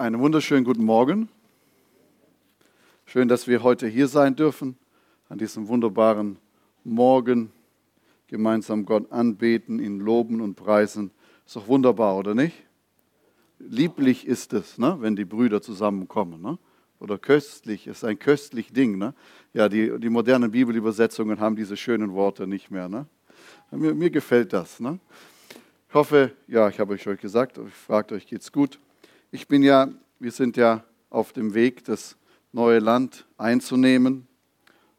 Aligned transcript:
Einen 0.00 0.18
wunderschönen 0.18 0.64
guten 0.64 0.86
Morgen. 0.86 1.28
Schön, 3.04 3.28
dass 3.28 3.46
wir 3.46 3.62
heute 3.62 3.86
hier 3.86 4.08
sein 4.08 4.34
dürfen, 4.34 4.78
an 5.28 5.36
diesem 5.36 5.68
wunderbaren 5.68 6.38
Morgen, 6.84 7.52
gemeinsam 8.26 8.86
Gott 8.86 9.12
anbeten, 9.12 9.78
ihn 9.78 10.00
loben 10.00 10.40
und 10.40 10.54
preisen. 10.54 11.10
Ist 11.44 11.56
doch 11.56 11.68
wunderbar, 11.68 12.16
oder 12.16 12.34
nicht? 12.34 12.64
Lieblich 13.58 14.26
ist 14.26 14.54
es, 14.54 14.78
ne, 14.78 14.96
wenn 15.00 15.16
die 15.16 15.26
Brüder 15.26 15.60
zusammenkommen. 15.60 16.40
Ne? 16.40 16.56
Oder 16.98 17.18
köstlich, 17.18 17.86
ist 17.86 18.02
ein 18.02 18.18
köstlich 18.18 18.72
Ding. 18.72 18.96
Ne? 18.96 19.12
Ja, 19.52 19.68
die, 19.68 20.00
die 20.00 20.08
modernen 20.08 20.50
Bibelübersetzungen 20.50 21.40
haben 21.40 21.56
diese 21.56 21.76
schönen 21.76 22.14
Worte 22.14 22.46
nicht 22.46 22.70
mehr. 22.70 22.88
Ne? 22.88 23.04
Mir, 23.70 23.92
mir 23.92 24.08
gefällt 24.08 24.54
das. 24.54 24.80
Ne? 24.80 24.98
Ich 25.90 25.94
hoffe, 25.94 26.32
ja, 26.48 26.70
ich 26.70 26.80
habe 26.80 26.94
euch 26.94 27.04
gesagt, 27.20 27.58
ich 27.58 27.74
fragt 27.74 28.12
euch, 28.12 28.26
geht's 28.26 28.50
gut? 28.50 28.80
Ich 29.32 29.46
bin 29.46 29.62
ja, 29.62 29.88
wir 30.18 30.32
sind 30.32 30.56
ja 30.56 30.82
auf 31.08 31.32
dem 31.32 31.54
Weg, 31.54 31.84
das 31.84 32.16
neue 32.50 32.80
Land 32.80 33.28
einzunehmen 33.38 34.26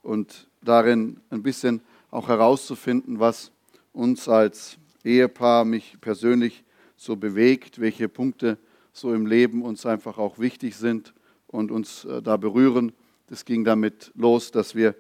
und 0.04 0.48
darin 0.62 1.20
ein 1.30 1.44
bisschen 1.44 1.82
auch 2.12 2.30
herauszufinden, 2.30 3.20
was 3.20 3.52
uns 3.92 4.30
als 4.30 4.78
Ehepaar, 5.04 5.66
mich 5.66 5.98
persönlich 6.00 6.64
so 6.96 7.18
bewegt, 7.18 7.82
welche 7.82 8.08
Punkte 8.08 8.58
so 8.94 9.14
im 9.14 9.26
Leben 9.26 9.64
uns 9.64 9.86
einfach 9.86 10.18
auch 10.18 10.40
wichtig 10.40 10.78
sind 10.78 11.14
und 11.48 11.70
uns 11.70 12.06
äh, 12.06 12.22
da 12.22 12.38
berühren. 12.38 12.94
Das 13.28 13.44
ging 13.44 13.66
damit 13.66 14.14
los, 14.16 14.52
dass 14.52 14.76
wir 14.76 14.96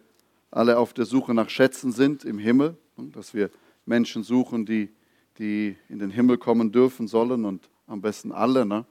alle 0.50 0.78
auf 0.78 0.92
der 0.92 1.06
Suche 1.06 1.34
nach 1.34 1.50
Schätzen 1.50 1.94
sind 1.94 2.26
im 2.26 2.38
Himmel, 2.38 2.76
dass 2.98 3.34
wir 3.34 3.50
Menschen 3.86 4.24
suchen, 4.24 4.66
die, 4.66 4.90
die 5.38 5.78
in 5.88 6.00
den 6.00 6.10
Himmel 6.10 6.38
kommen 6.38 6.74
dürfen 6.74 7.08
sollen 7.08 7.46
und 7.46 7.70
am 7.88 8.02
besten 8.02 8.34
alle. 8.34 8.66
Ne? 8.66 8.86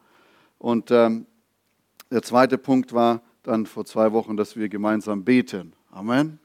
Und 0.61 0.91
ähm, 0.91 1.27
der 2.11 2.23
zweite 2.23 2.59
Punkt 2.59 2.93
war 2.93 3.23
dann 3.43 3.65
vor 3.65 3.87
zwei 3.87 4.13
Wochen, 4.13 4.37
dass 4.37 4.57
wir 4.57 4.69
gemeinsam 4.69 5.25
beten. 5.25 5.73
Amen. 5.91 6.39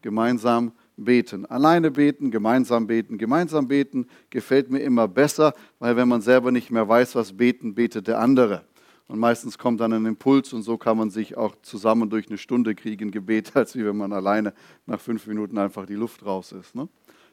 Gemeinsam 0.00 0.72
beten. 0.96 1.44
Alleine 1.44 1.90
beten, 1.90 2.30
gemeinsam 2.30 2.86
beten. 2.86 3.18
Gemeinsam 3.18 3.68
beten 3.68 4.06
gefällt 4.30 4.70
mir 4.70 4.78
immer 4.78 5.08
besser, 5.08 5.52
weil 5.78 5.94
wenn 5.94 6.08
man 6.08 6.22
selber 6.22 6.50
nicht 6.52 6.70
mehr 6.70 6.88
weiß, 6.88 7.16
was 7.16 7.36
beten, 7.36 7.74
betet 7.74 8.08
der 8.08 8.18
andere. 8.18 8.64
Und 9.08 9.18
meistens 9.18 9.58
kommt 9.58 9.80
dann 9.80 9.92
ein 9.92 10.06
Impuls 10.06 10.54
und 10.54 10.62
so 10.62 10.78
kann 10.78 10.96
man 10.96 11.10
sich 11.10 11.36
auch 11.36 11.54
zusammen 11.60 12.08
durch 12.08 12.28
eine 12.28 12.38
Stunde 12.38 12.74
kriegen, 12.74 13.10
Gebet, 13.10 13.52
als 13.54 13.76
wie 13.76 13.84
wenn 13.84 13.98
man 13.98 14.14
alleine 14.14 14.54
nach 14.86 15.00
fünf 15.00 15.26
Minuten 15.26 15.58
einfach 15.58 15.84
die 15.84 15.96
Luft 15.96 16.24
raus 16.24 16.52
ist. 16.52 16.74
Ne? 16.74 16.88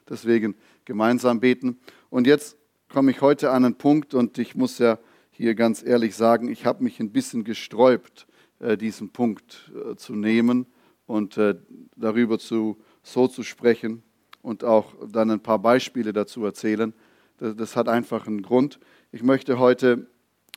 Deswegen 0.10 0.56
gemeinsam 0.84 1.40
beten. 1.40 1.80
Und 2.10 2.28
jetzt 2.28 2.58
komme 2.90 3.12
ich 3.12 3.22
heute 3.22 3.52
an 3.52 3.64
einen 3.64 3.76
Punkt 3.76 4.14
und 4.14 4.38
ich 4.38 4.56
muss 4.56 4.78
ja 4.78 5.00
hier 5.42 5.56
ganz 5.56 5.84
ehrlich 5.84 6.16
sagen, 6.16 6.50
ich 6.50 6.68
habe 6.68 6.84
mich 6.84 7.00
ein 7.00 7.12
bisschen 7.12 7.44
gesträubt, 7.44 8.28
äh, 8.60 8.78
diesen 8.78 9.10
Punkt 9.10 9.72
äh, 9.74 9.96
zu 9.96 10.14
nehmen 10.14 10.68
und 11.08 11.36
äh, 11.36 11.56
darüber 11.96 12.38
zu, 12.38 12.78
so 13.02 13.28
zu 13.28 13.42
sprechen 13.42 14.04
und 14.44 14.64
auch 14.64 14.94
dann 15.12 15.32
ein 15.32 15.40
paar 15.40 15.58
Beispiele 15.58 16.14
dazu 16.14 16.46
erzählen. 16.46 16.94
Das, 17.40 17.56
das 17.56 17.76
hat 17.76 17.90
einfach 17.90 18.28
einen 18.28 18.44
Grund. 18.44 18.80
Ich 19.12 19.24
möchte 19.24 19.58
heute 19.58 20.06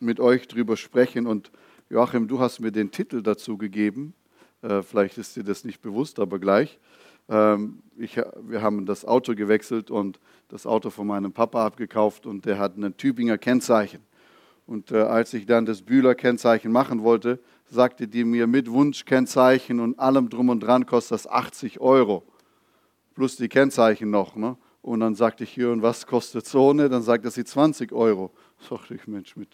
mit 0.03 0.21
euch 0.21 0.49
darüber 0.49 0.77
sprechen 0.77 1.27
und 1.27 1.51
Joachim, 1.89 2.29
du 2.29 2.41
hast 2.41 2.61
mir 2.61 2.71
den 2.71 2.91
Titel 2.91 3.23
dazu 3.23 3.57
gegeben. 3.57 4.13
Vielleicht 4.83 5.19
ist 5.19 5.37
dir 5.37 5.45
das 5.45 5.65
nicht 5.65 5.83
bewusst, 5.83 6.19
aber 6.19 6.39
gleich. 6.39 6.79
Ähm, 7.29 7.83
ich, 7.97 8.17
wir 8.17 8.63
haben 8.63 8.87
das 8.87 9.05
Auto 9.05 9.35
gewechselt 9.35 9.91
und 9.91 10.19
das 10.49 10.67
Auto 10.67 10.89
von 10.89 11.07
meinem 11.07 11.33
Papa 11.33 11.65
abgekauft 11.65 12.27
und 12.27 12.47
der 12.47 12.59
hat 12.59 12.77
ein 12.77 12.97
Tübinger 12.97 13.37
Kennzeichen. 13.37 14.01
Und 14.67 14.93
äh, 14.93 14.99
als 14.99 15.35
ich 15.35 15.47
dann 15.47 15.67
das 15.67 15.83
Bühler-Kennzeichen 15.83 16.73
machen 16.73 17.03
wollte, 17.03 17.39
sagte 17.71 18.09
die 18.09 18.25
mir 18.25 18.47
mit 18.47 18.71
Wunschkennzeichen 18.71 19.81
und 19.81 19.99
allem 19.99 20.29
drum 20.31 20.49
und 20.49 20.61
dran 20.61 20.87
kostet 20.87 21.13
das 21.13 21.27
80 21.27 21.81
Euro. 21.81 22.23
Plus 23.15 23.37
die 23.37 23.49
Kennzeichen 23.49 24.11
noch. 24.11 24.37
Ne? 24.37 24.57
Und 24.83 25.01
dann 25.01 25.15
sagte 25.15 25.45
ich 25.45 25.51
hier, 25.51 25.71
und 25.71 25.83
was 25.83 26.07
kostet 26.07 26.47
so 26.47 26.71
eine? 26.71 26.89
Dann 26.89 27.03
sagte 27.03 27.31
sie 27.31 27.45
20 27.45 27.93
Euro. 27.93 28.31
Dachte 28.71 28.95
ich, 28.95 29.07
Mensch, 29.07 29.37
mit, 29.37 29.49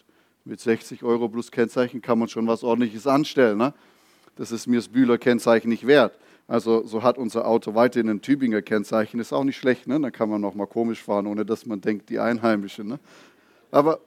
mit 0.45 0.59
60 0.59 1.03
Euro 1.03 1.27
plus 1.29 1.51
Kennzeichen 1.51 2.01
kann 2.01 2.19
man 2.19 2.29
schon 2.29 2.47
was 2.47 2.63
Ordentliches 2.63 3.07
anstellen. 3.07 3.57
Ne? 3.57 3.73
Das 4.35 4.51
ist 4.51 4.67
mir 4.67 4.77
das 4.77 4.87
Bühler-Kennzeichen 4.87 5.69
nicht 5.69 5.85
wert. 5.87 6.17
Also 6.47 6.85
so 6.85 7.03
hat 7.03 7.17
unser 7.17 7.47
Auto 7.47 7.75
weiterhin 7.75 8.09
ein 8.09 8.21
Tübinger 8.21 8.61
Kennzeichen. 8.61 9.19
Ist 9.19 9.31
auch 9.31 9.43
nicht 9.43 9.57
schlecht, 9.57 9.87
ne? 9.87 9.99
Dann 9.99 10.11
kann 10.11 10.29
man 10.29 10.41
noch 10.41 10.53
mal 10.53 10.67
komisch 10.67 11.01
fahren, 11.01 11.27
ohne 11.27 11.45
dass 11.45 11.65
man 11.65 11.79
denkt, 11.79 12.09
die 12.09 12.19
Einheimischen. 12.19 12.89
Ne? 12.89 12.99
Aber 13.71 14.01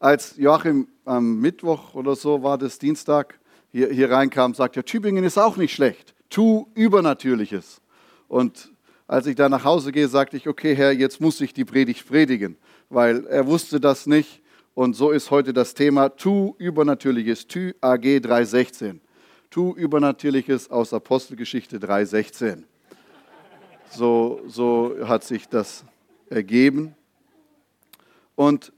als 0.00 0.36
Joachim 0.38 0.88
am 1.04 1.40
Mittwoch 1.40 1.94
oder 1.94 2.16
so 2.16 2.42
war 2.42 2.58
das 2.58 2.78
Dienstag 2.78 3.38
hier, 3.70 3.90
hier 3.90 4.10
reinkam, 4.10 4.54
sagt 4.54 4.76
er, 4.76 4.84
Tübingen 4.84 5.22
ist 5.22 5.38
auch 5.38 5.56
nicht 5.56 5.74
schlecht. 5.74 6.14
Tu 6.30 6.66
Übernatürliches. 6.74 7.80
Und 8.26 8.72
als 9.06 9.26
ich 9.26 9.36
da 9.36 9.48
nach 9.48 9.64
Hause 9.64 9.92
gehe, 9.92 10.08
sagte 10.08 10.36
ich, 10.36 10.48
okay 10.48 10.74
Herr, 10.74 10.92
jetzt 10.92 11.20
muss 11.20 11.40
ich 11.40 11.52
die 11.52 11.64
Predigt 11.64 12.08
predigen, 12.08 12.56
weil 12.88 13.26
er 13.26 13.46
wusste 13.46 13.78
das 13.78 14.06
nicht. 14.06 14.40
Und 14.74 14.94
so 14.94 15.10
ist 15.10 15.30
heute 15.30 15.52
das 15.52 15.74
Thema 15.74 16.08
Tu 16.08 16.54
Übernatürliches, 16.58 17.46
Tu 17.46 17.72
AG 17.80 18.20
316. 18.22 19.00
Tu 19.50 19.74
Übernatürliches 19.74 20.70
aus 20.70 20.94
Apostelgeschichte 20.94 21.78
316. 21.78 22.64
So, 23.90 24.40
so 24.46 24.96
hat 25.02 25.24
sich 25.24 25.48
das 25.48 25.84
ergeben. 26.30 26.94
Und 28.36 28.72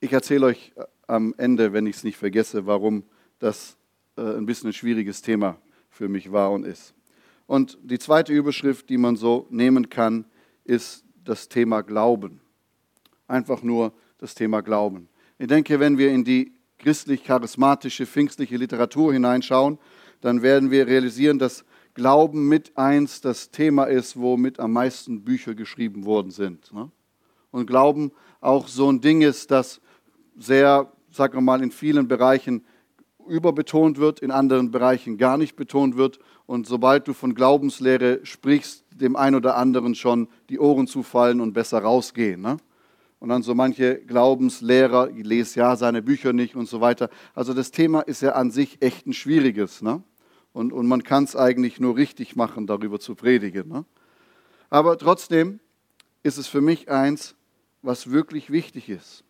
ich 0.00 0.12
erzähle 0.12 0.46
euch 0.46 0.72
äh, 0.76 0.84
am 1.06 1.34
Ende, 1.36 1.72
wenn 1.72 1.86
ich 1.86 1.96
es 1.96 2.04
nicht 2.04 2.16
vergesse, 2.16 2.66
warum 2.66 3.04
das 3.38 3.76
äh, 4.16 4.22
ein 4.22 4.46
bisschen 4.46 4.70
ein 4.70 4.74
schwieriges 4.74 5.22
Thema 5.22 5.58
für 5.90 6.08
mich 6.08 6.32
war 6.32 6.50
und 6.50 6.64
ist. 6.64 6.94
Und 7.46 7.78
die 7.82 7.98
zweite 7.98 8.32
Überschrift, 8.32 8.88
die 8.88 8.96
man 8.96 9.16
so 9.16 9.46
nehmen 9.50 9.88
kann, 9.88 10.24
ist 10.64 11.04
das 11.24 11.48
Thema 11.48 11.82
Glauben. 11.82 12.40
Einfach 13.26 13.62
nur 13.62 13.92
das 14.18 14.34
Thema 14.34 14.60
Glauben. 14.60 15.08
Ich 15.38 15.48
denke, 15.48 15.80
wenn 15.80 15.98
wir 15.98 16.10
in 16.10 16.24
die 16.24 16.52
christlich-charismatische, 16.78 18.06
pfingstliche 18.06 18.56
Literatur 18.56 19.12
hineinschauen, 19.12 19.78
dann 20.20 20.42
werden 20.42 20.70
wir 20.70 20.86
realisieren, 20.86 21.38
dass 21.38 21.64
Glauben 21.94 22.48
mit 22.48 22.76
eins 22.78 23.20
das 23.20 23.50
Thema 23.50 23.84
ist, 23.84 24.18
womit 24.18 24.60
am 24.60 24.72
meisten 24.72 25.24
Bücher 25.24 25.54
geschrieben 25.54 26.04
worden 26.04 26.30
sind. 26.30 26.72
Ne? 26.72 26.90
Und 27.50 27.66
Glauben 27.66 28.12
auch 28.40 28.68
so 28.68 28.90
ein 28.90 29.00
Ding 29.00 29.22
ist, 29.22 29.50
das 29.50 29.80
sehr, 30.40 30.90
sagen 31.10 31.34
wir 31.34 31.40
mal, 31.40 31.62
in 31.62 31.70
vielen 31.70 32.08
Bereichen 32.08 32.64
überbetont 33.28 33.98
wird, 33.98 34.20
in 34.20 34.30
anderen 34.30 34.70
Bereichen 34.70 35.18
gar 35.18 35.36
nicht 35.36 35.54
betont 35.54 35.96
wird. 35.96 36.18
Und 36.46 36.66
sobald 36.66 37.06
du 37.06 37.12
von 37.12 37.34
Glaubenslehre 37.34 38.20
sprichst, 38.24 38.84
dem 38.90 39.16
einen 39.16 39.36
oder 39.36 39.56
anderen 39.56 39.94
schon 39.94 40.28
die 40.48 40.58
Ohren 40.58 40.86
zufallen 40.86 41.40
und 41.40 41.52
besser 41.52 41.80
rausgehen. 41.80 42.40
Ne? 42.40 42.56
Und 43.20 43.28
dann 43.28 43.42
so 43.42 43.54
manche 43.54 44.00
Glaubenslehrer, 44.00 45.10
ich 45.10 45.24
lese 45.24 45.60
ja 45.60 45.76
seine 45.76 46.02
Bücher 46.02 46.32
nicht 46.32 46.56
und 46.56 46.68
so 46.68 46.80
weiter. 46.80 47.10
Also 47.34 47.54
das 47.54 47.70
Thema 47.70 48.00
ist 48.00 48.22
ja 48.22 48.32
an 48.32 48.50
sich 48.50 48.82
echt 48.82 49.06
ein 49.06 49.12
schwieriges. 49.12 49.82
Ne? 49.82 50.02
Und, 50.52 50.72
und 50.72 50.88
man 50.88 51.04
kann 51.04 51.24
es 51.24 51.36
eigentlich 51.36 51.78
nur 51.78 51.96
richtig 51.96 52.34
machen, 52.34 52.66
darüber 52.66 52.98
zu 52.98 53.14
predigen. 53.14 53.68
Ne? 53.68 53.84
Aber 54.70 54.98
trotzdem 54.98 55.60
ist 56.22 56.38
es 56.38 56.48
für 56.48 56.60
mich 56.60 56.90
eins, 56.90 57.36
was 57.82 58.10
wirklich 58.10 58.50
wichtig 58.50 58.88
ist 58.88 59.24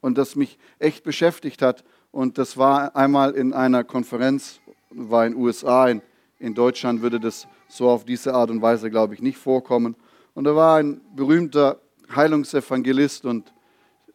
und 0.00 0.18
das 0.18 0.36
mich 0.36 0.58
echt 0.78 1.04
beschäftigt 1.04 1.62
hat. 1.62 1.84
Und 2.10 2.38
das 2.38 2.56
war 2.56 2.96
einmal 2.96 3.32
in 3.32 3.52
einer 3.52 3.84
Konferenz, 3.84 4.60
war 4.90 5.26
in 5.26 5.32
den 5.34 5.42
USA, 5.42 5.88
in, 5.88 6.02
in 6.38 6.54
Deutschland 6.54 7.02
würde 7.02 7.20
das 7.20 7.46
so 7.68 7.88
auf 7.88 8.04
diese 8.04 8.34
Art 8.34 8.50
und 8.50 8.62
Weise, 8.62 8.90
glaube 8.90 9.14
ich, 9.14 9.20
nicht 9.20 9.38
vorkommen. 9.38 9.96
Und 10.34 10.44
da 10.44 10.54
war 10.54 10.78
ein 10.78 11.00
berühmter 11.14 11.80
Heilungsevangelist 12.14 13.24
und, 13.24 13.52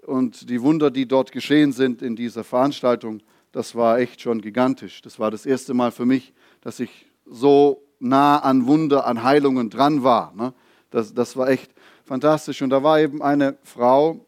und 0.05 0.49
die 0.49 0.61
Wunder, 0.61 0.89
die 0.89 1.07
dort 1.07 1.31
geschehen 1.31 1.71
sind 1.71 2.01
in 2.01 2.15
dieser 2.15 2.43
Veranstaltung, 2.43 3.21
das 3.51 3.75
war 3.75 3.99
echt 3.99 4.21
schon 4.21 4.41
gigantisch. 4.41 5.01
Das 5.01 5.19
war 5.19 5.29
das 5.29 5.45
erste 5.45 5.73
Mal 5.75 5.91
für 5.91 6.05
mich, 6.05 6.33
dass 6.61 6.79
ich 6.79 7.05
so 7.25 7.83
nah 7.99 8.39
an 8.39 8.65
Wunder, 8.65 9.05
an 9.05 9.23
Heilungen 9.23 9.69
dran 9.69 10.03
war. 10.03 10.33
Ne? 10.35 10.53
Das, 10.89 11.13
das 11.13 11.37
war 11.37 11.49
echt 11.49 11.71
fantastisch. 12.03 12.61
Und 12.61 12.71
da 12.71 12.81
war 12.81 12.99
eben 12.99 13.21
eine 13.21 13.57
Frau, 13.63 14.25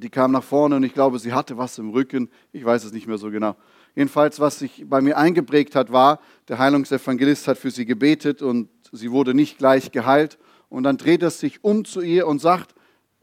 die 0.00 0.10
kam 0.10 0.32
nach 0.32 0.42
vorne 0.42 0.76
und 0.76 0.82
ich 0.82 0.94
glaube, 0.94 1.18
sie 1.18 1.32
hatte 1.32 1.56
was 1.56 1.78
im 1.78 1.90
Rücken. 1.90 2.28
Ich 2.52 2.64
weiß 2.64 2.84
es 2.84 2.92
nicht 2.92 3.06
mehr 3.06 3.18
so 3.18 3.30
genau. 3.30 3.56
Jedenfalls, 3.94 4.40
was 4.40 4.58
sich 4.58 4.84
bei 4.86 5.00
mir 5.00 5.18
eingeprägt 5.18 5.74
hat, 5.74 5.92
war, 5.92 6.20
der 6.48 6.58
Heilungsevangelist 6.58 7.48
hat 7.48 7.58
für 7.58 7.70
sie 7.70 7.84
gebetet 7.84 8.42
und 8.42 8.68
sie 8.92 9.10
wurde 9.10 9.34
nicht 9.34 9.58
gleich 9.58 9.92
geheilt. 9.92 10.38
Und 10.68 10.84
dann 10.84 10.96
dreht 10.96 11.22
er 11.22 11.30
sich 11.30 11.64
um 11.64 11.84
zu 11.84 12.00
ihr 12.00 12.26
und 12.26 12.40
sagt, 12.40 12.74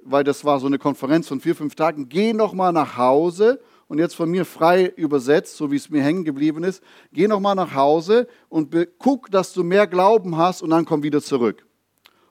weil 0.04 0.24
das 0.24 0.46
war 0.46 0.60
so 0.60 0.68
eine 0.68 0.78
Konferenz 0.78 1.28
von 1.28 1.40
vier, 1.40 1.56
fünf 1.56 1.76
Tagen, 1.76 2.10
geh 2.10 2.34
noch 2.34 2.54
mal 2.54 2.72
nach 2.72 2.98
Hause 2.98 3.60
und 3.88 4.00
jetzt 4.00 4.16
von 4.16 4.30
mir 4.30 4.46
frei 4.46 4.86
übersetzt, 4.96 5.58
so 5.58 5.72
wie 5.72 5.78
es 5.78 5.90
mir 5.90 6.04
hängen 6.04 6.26
geblieben 6.26 6.64
ist, 6.64 6.84
geh 7.12 7.28
noch 7.28 7.40
mal 7.40 7.56
nach 7.56 7.74
Hause 7.74 8.28
und 8.50 8.76
guck, 9.00 9.32
dass 9.32 9.54
du 9.54 9.64
mehr 9.64 9.88
Glauben 9.88 10.38
hast 10.38 10.62
und 10.62 10.70
dann 10.70 10.86
komm 10.86 11.04
wieder 11.04 11.22
zurück. 11.22 11.66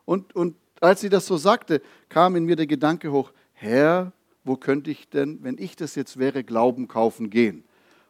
Und, 0.04 0.34
und 0.36 0.56
als 0.80 1.00
sie 1.00 1.08
das 1.08 1.26
so 1.26 1.36
sagte, 1.36 1.80
kam 2.08 2.36
in 2.36 2.44
mir 2.44 2.56
der 2.56 2.66
Gedanke 2.66 3.10
hoch, 3.10 3.32
Herr, 3.52 4.12
wo 4.46 4.56
könnte 4.56 4.90
ich 4.90 5.08
denn, 5.08 5.42
wenn 5.42 5.58
ich 5.58 5.74
das 5.76 5.96
jetzt 5.96 6.18
wäre, 6.18 6.44
Glauben 6.44 6.86
kaufen 6.86 7.30
gehen? 7.30 7.64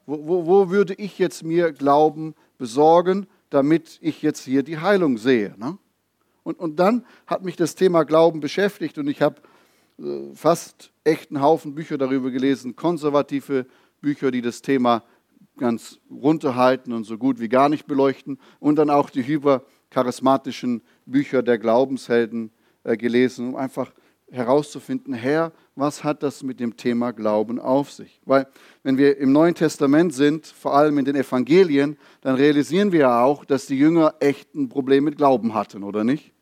Wo, 0.05 0.27
wo, 0.27 0.47
wo 0.47 0.71
würde 0.71 0.95
ich 0.95 1.19
jetzt 1.19 1.43
mir 1.43 1.73
Glauben 1.73 2.35
besorgen, 2.59 3.27
damit 3.51 3.99
ich 4.03 4.23
jetzt 4.23 4.45
hier 4.45 4.63
die 4.63 4.79
Heilung 4.79 5.17
sehe? 5.17 5.55
Ne? 5.57 5.79
Und, 6.43 6.59
und 6.59 6.77
dann 6.77 7.05
hat 7.27 7.43
mich 7.43 7.57
das 7.57 7.75
Thema 7.75 8.05
Glauben 8.05 8.41
beschäftigt 8.41 8.99
und 8.99 9.09
ich 9.09 9.23
habe 9.23 9.41
äh, 9.99 10.35
fast 10.35 10.93
echten 11.05 11.41
Haufen 11.41 11.75
Bücher 11.75 11.97
darüber 11.97 12.31
gelesen, 12.31 12.77
konservative 12.77 13.67
Bücher, 14.03 14.31
die 14.31 14.43
das 14.43 14.61
Thema 14.61 15.03
ganz 15.57 15.99
runterhalten 16.11 16.93
und 16.93 17.05
so 17.05 17.17
gut 17.17 17.41
wie 17.41 17.49
gar 17.49 17.71
nicht 17.71 17.87
beleuchten 17.87 18.39
und 18.61 18.77
dann 18.77 18.91
auch 18.91 19.09
die 19.09 19.27
hypercharismatischen 19.27 20.83
Bücher 21.07 21.43
der 21.43 21.57
Glaubenshelden 21.57 22.51
äh, 22.85 22.99
gelesen, 22.99 23.49
um 23.49 23.57
einfach 23.57 23.91
herauszufinden, 24.31 25.15
Herr, 25.15 25.53
was 25.77 26.03
hat 26.03 26.23
das 26.23 26.43
mit 26.43 26.59
dem 26.59 26.77
Thema 26.77 27.13
Glauben 27.13 27.61
auf 27.61 27.93
sich? 27.93 28.21
Weil 28.25 28.47
wenn 28.83 28.99
wir 28.99 29.19
im 29.19 29.33
Neuen 29.33 29.55
Testament 29.55 30.15
sind, 30.15 30.47
vor 30.47 30.75
allem 30.75 30.99
in 30.99 31.05
den 31.05 31.17
Evangelien, 31.17 31.97
dann 32.23 32.35
realisieren 32.35 32.93
wir 32.93 33.01
ja 33.01 33.23
auch, 33.23 33.45
dass 33.45 33.67
die 33.67 33.79
Jünger 33.79 34.15
echt 34.21 34.55
ein 34.55 34.69
Problem 34.69 35.05
mit 35.05 35.17
Glauben 35.17 35.55
hatten, 35.55 35.83
oder 35.83 36.03
nicht? 36.03 36.33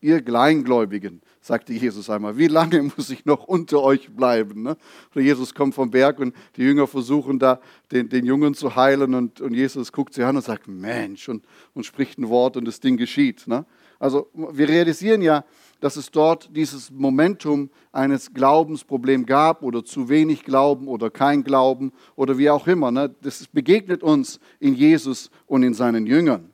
Ihr 0.00 0.20
Kleingläubigen, 0.20 1.22
sagte 1.40 1.72
Jesus 1.72 2.10
einmal, 2.10 2.36
wie 2.36 2.48
lange 2.48 2.82
muss 2.96 3.10
ich 3.10 3.24
noch 3.24 3.44
unter 3.44 3.82
euch 3.82 4.10
bleiben? 4.10 4.62
Ne? 4.62 4.76
Oder 5.12 5.24
Jesus 5.24 5.54
kommt 5.54 5.74
vom 5.74 5.90
Berg 5.90 6.18
und 6.18 6.34
die 6.56 6.62
Jünger 6.62 6.86
versuchen 6.86 7.38
da 7.38 7.60
den, 7.90 8.08
den 8.08 8.24
Jungen 8.24 8.54
zu 8.54 8.74
heilen 8.74 9.14
und, 9.14 9.40
und 9.40 9.54
Jesus 9.54 9.92
guckt 9.92 10.14
sie 10.14 10.24
an 10.24 10.36
und 10.36 10.42
sagt, 10.42 10.66
Mensch, 10.66 11.28
und, 11.28 11.44
und 11.74 11.86
spricht 11.86 12.18
ein 12.18 12.28
Wort 12.28 12.56
und 12.56 12.66
das 12.66 12.80
Ding 12.80 12.96
geschieht. 12.96 13.46
Ne? 13.46 13.64
Also 14.02 14.26
wir 14.34 14.68
realisieren 14.68 15.22
ja, 15.22 15.44
dass 15.78 15.94
es 15.94 16.10
dort 16.10 16.50
dieses 16.56 16.90
Momentum 16.90 17.70
eines 17.92 18.34
Glaubensproblems 18.34 19.28
gab 19.28 19.62
oder 19.62 19.84
zu 19.84 20.08
wenig 20.08 20.42
Glauben 20.42 20.88
oder 20.88 21.08
kein 21.08 21.44
Glauben 21.44 21.92
oder 22.16 22.36
wie 22.36 22.50
auch 22.50 22.66
immer. 22.66 22.90
Ne? 22.90 23.14
Das 23.22 23.46
begegnet 23.46 24.02
uns 24.02 24.40
in 24.58 24.74
Jesus 24.74 25.30
und 25.46 25.62
in 25.62 25.72
seinen 25.72 26.04
Jüngern. 26.06 26.50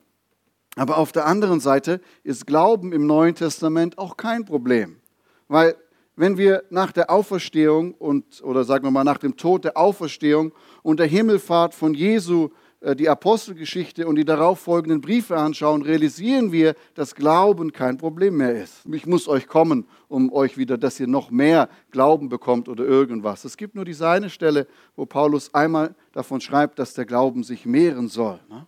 Aber 0.75 0.99
auf 0.99 1.11
der 1.11 1.25
anderen 1.25 1.59
Seite 1.59 2.01
ist 2.23 2.45
Glauben 2.45 2.93
im 2.93 3.07
Neuen 3.07 3.33
Testament 3.33 3.97
auch 3.97 4.15
kein 4.15 4.45
Problem. 4.45 4.97
Weil 5.47 5.75
wenn 6.15 6.37
wir 6.37 6.65
nach 6.69 6.91
der 6.91 7.09
Auferstehung 7.09 7.95
und, 7.95 8.43
oder 8.43 8.63
sagen 8.63 8.85
wir 8.85 8.91
mal 8.91 9.03
nach 9.03 9.17
dem 9.17 9.37
Tod 9.37 9.63
der 9.63 9.75
Auferstehung 9.75 10.51
und 10.83 10.99
der 10.99 11.07
Himmelfahrt 11.07 11.73
von 11.73 11.95
Jesu 11.95 12.49
die 12.81 13.09
Apostelgeschichte 13.09 14.07
und 14.07 14.15
die 14.15 14.23
darauf 14.23 14.59
folgenden 14.59 15.01
Briefe 15.01 15.35
anschauen, 15.35 15.81
realisieren 15.81 16.53
wir, 16.53 16.75
dass 16.93 17.13
Glauben 17.13 17.73
kein 17.73 17.97
Problem 17.97 18.37
mehr 18.37 18.55
ist. 18.55 18.85
Ich 18.89 19.05
muss 19.05 19.27
euch 19.27 19.47
kommen, 19.47 19.85
um 20.07 20.31
euch 20.31 20.57
wieder, 20.57 20.77
dass 20.77 20.97
ihr 20.99 21.07
noch 21.07 21.29
mehr 21.29 21.67
Glauben 21.91 22.29
bekommt 22.29 22.69
oder 22.69 22.85
irgendwas. 22.85 23.43
Es 23.43 23.57
gibt 23.57 23.75
nur 23.75 23.83
diese 23.83 24.07
eine 24.07 24.29
Stelle, 24.29 24.65
wo 24.95 25.05
Paulus 25.05 25.53
einmal 25.53 25.93
davon 26.13 26.39
schreibt, 26.39 26.79
dass 26.79 26.93
der 26.93 27.05
Glauben 27.05 27.43
sich 27.43 27.65
mehren 27.65 28.07
soll. 28.07 28.39
Ne? 28.49 28.65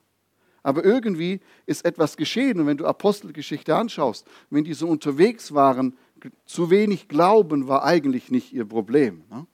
Aber 0.61 0.83
irgendwie 0.83 1.39
ist 1.65 1.85
etwas 1.85 2.17
geschehen. 2.17 2.59
Und 2.59 2.67
wenn 2.67 2.77
du 2.77 2.85
Apostelgeschichte 2.85 3.75
anschaust, 3.75 4.27
wenn 4.49 4.65
die 4.65 4.73
so 4.73 4.89
unterwegs 4.89 5.53
waren, 5.53 5.97
zu 6.45 6.69
wenig 6.69 7.07
Glauben 7.07 7.69
war 7.69 7.83
eigentlich 7.85 8.29
nicht 8.29 8.51
ihr 8.51 8.65
Problem. 8.65 9.23
Ne? 9.31 9.47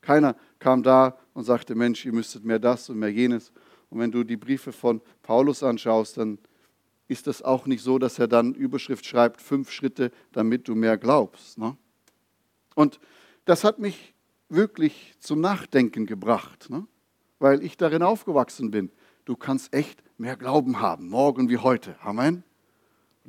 Keiner 0.00 0.36
kam 0.60 0.84
da 0.84 1.18
und 1.34 1.42
sagte, 1.42 1.74
Mensch, 1.74 2.06
ihr 2.06 2.12
müsstet 2.12 2.44
mehr 2.44 2.60
das 2.60 2.88
und 2.88 2.98
mehr 2.98 3.12
jenes. 3.12 3.52
Und 3.88 3.98
wenn 3.98 4.12
du 4.12 4.22
die 4.22 4.36
Briefe 4.36 4.72
von 4.72 5.00
Paulus 5.22 5.64
anschaust, 5.64 6.16
dann 6.18 6.38
ist 7.08 7.26
das 7.26 7.42
auch 7.42 7.66
nicht 7.66 7.82
so, 7.82 7.98
dass 7.98 8.20
er 8.20 8.28
dann 8.28 8.54
Überschrift 8.54 9.04
schreibt, 9.04 9.42
fünf 9.42 9.72
Schritte, 9.72 10.12
damit 10.30 10.68
du 10.68 10.76
mehr 10.76 10.96
glaubst. 10.96 11.58
Ne? 11.58 11.76
Und 12.76 13.00
das 13.46 13.64
hat 13.64 13.80
mich 13.80 14.14
wirklich 14.48 15.14
zum 15.18 15.40
Nachdenken 15.40 16.06
gebracht, 16.06 16.70
ne? 16.70 16.86
weil 17.40 17.64
ich 17.64 17.76
darin 17.76 18.04
aufgewachsen 18.04 18.70
bin 18.70 18.92
du 19.30 19.36
kannst 19.36 19.72
echt 19.72 20.02
mehr 20.18 20.36
Glauben 20.36 20.80
haben, 20.80 21.08
morgen 21.08 21.48
wie 21.48 21.58
heute. 21.58 21.96
Amen. 22.02 22.42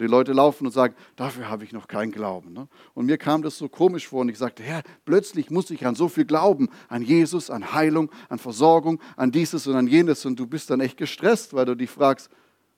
Die 0.01 0.07
Leute 0.07 0.33
laufen 0.33 0.65
und 0.65 0.71
sagen, 0.71 0.95
dafür 1.15 1.49
habe 1.49 1.63
ich 1.63 1.71
noch 1.71 1.87
keinen 1.87 2.11
Glauben. 2.11 2.53
Ne? 2.53 2.67
Und 2.93 3.05
mir 3.05 3.17
kam 3.17 3.41
das 3.41 3.57
so 3.57 3.69
komisch 3.69 4.07
vor 4.07 4.21
und 4.21 4.29
ich 4.29 4.37
sagte, 4.37 4.63
Herr, 4.63 4.81
plötzlich 5.05 5.49
muss 5.49 5.69
ich 5.69 5.85
an 5.85 5.95
so 5.95 6.09
viel 6.09 6.25
glauben, 6.25 6.69
an 6.89 7.01
Jesus, 7.01 7.49
an 7.49 7.73
Heilung, 7.73 8.11
an 8.29 8.39
Versorgung, 8.39 8.99
an 9.15 9.31
dieses 9.31 9.67
und 9.67 9.75
an 9.75 9.87
jenes. 9.87 10.25
Und 10.25 10.39
du 10.39 10.47
bist 10.47 10.69
dann 10.69 10.81
echt 10.81 10.97
gestresst, 10.97 11.53
weil 11.53 11.65
du 11.65 11.75
dich 11.75 11.89
fragst, 11.89 12.29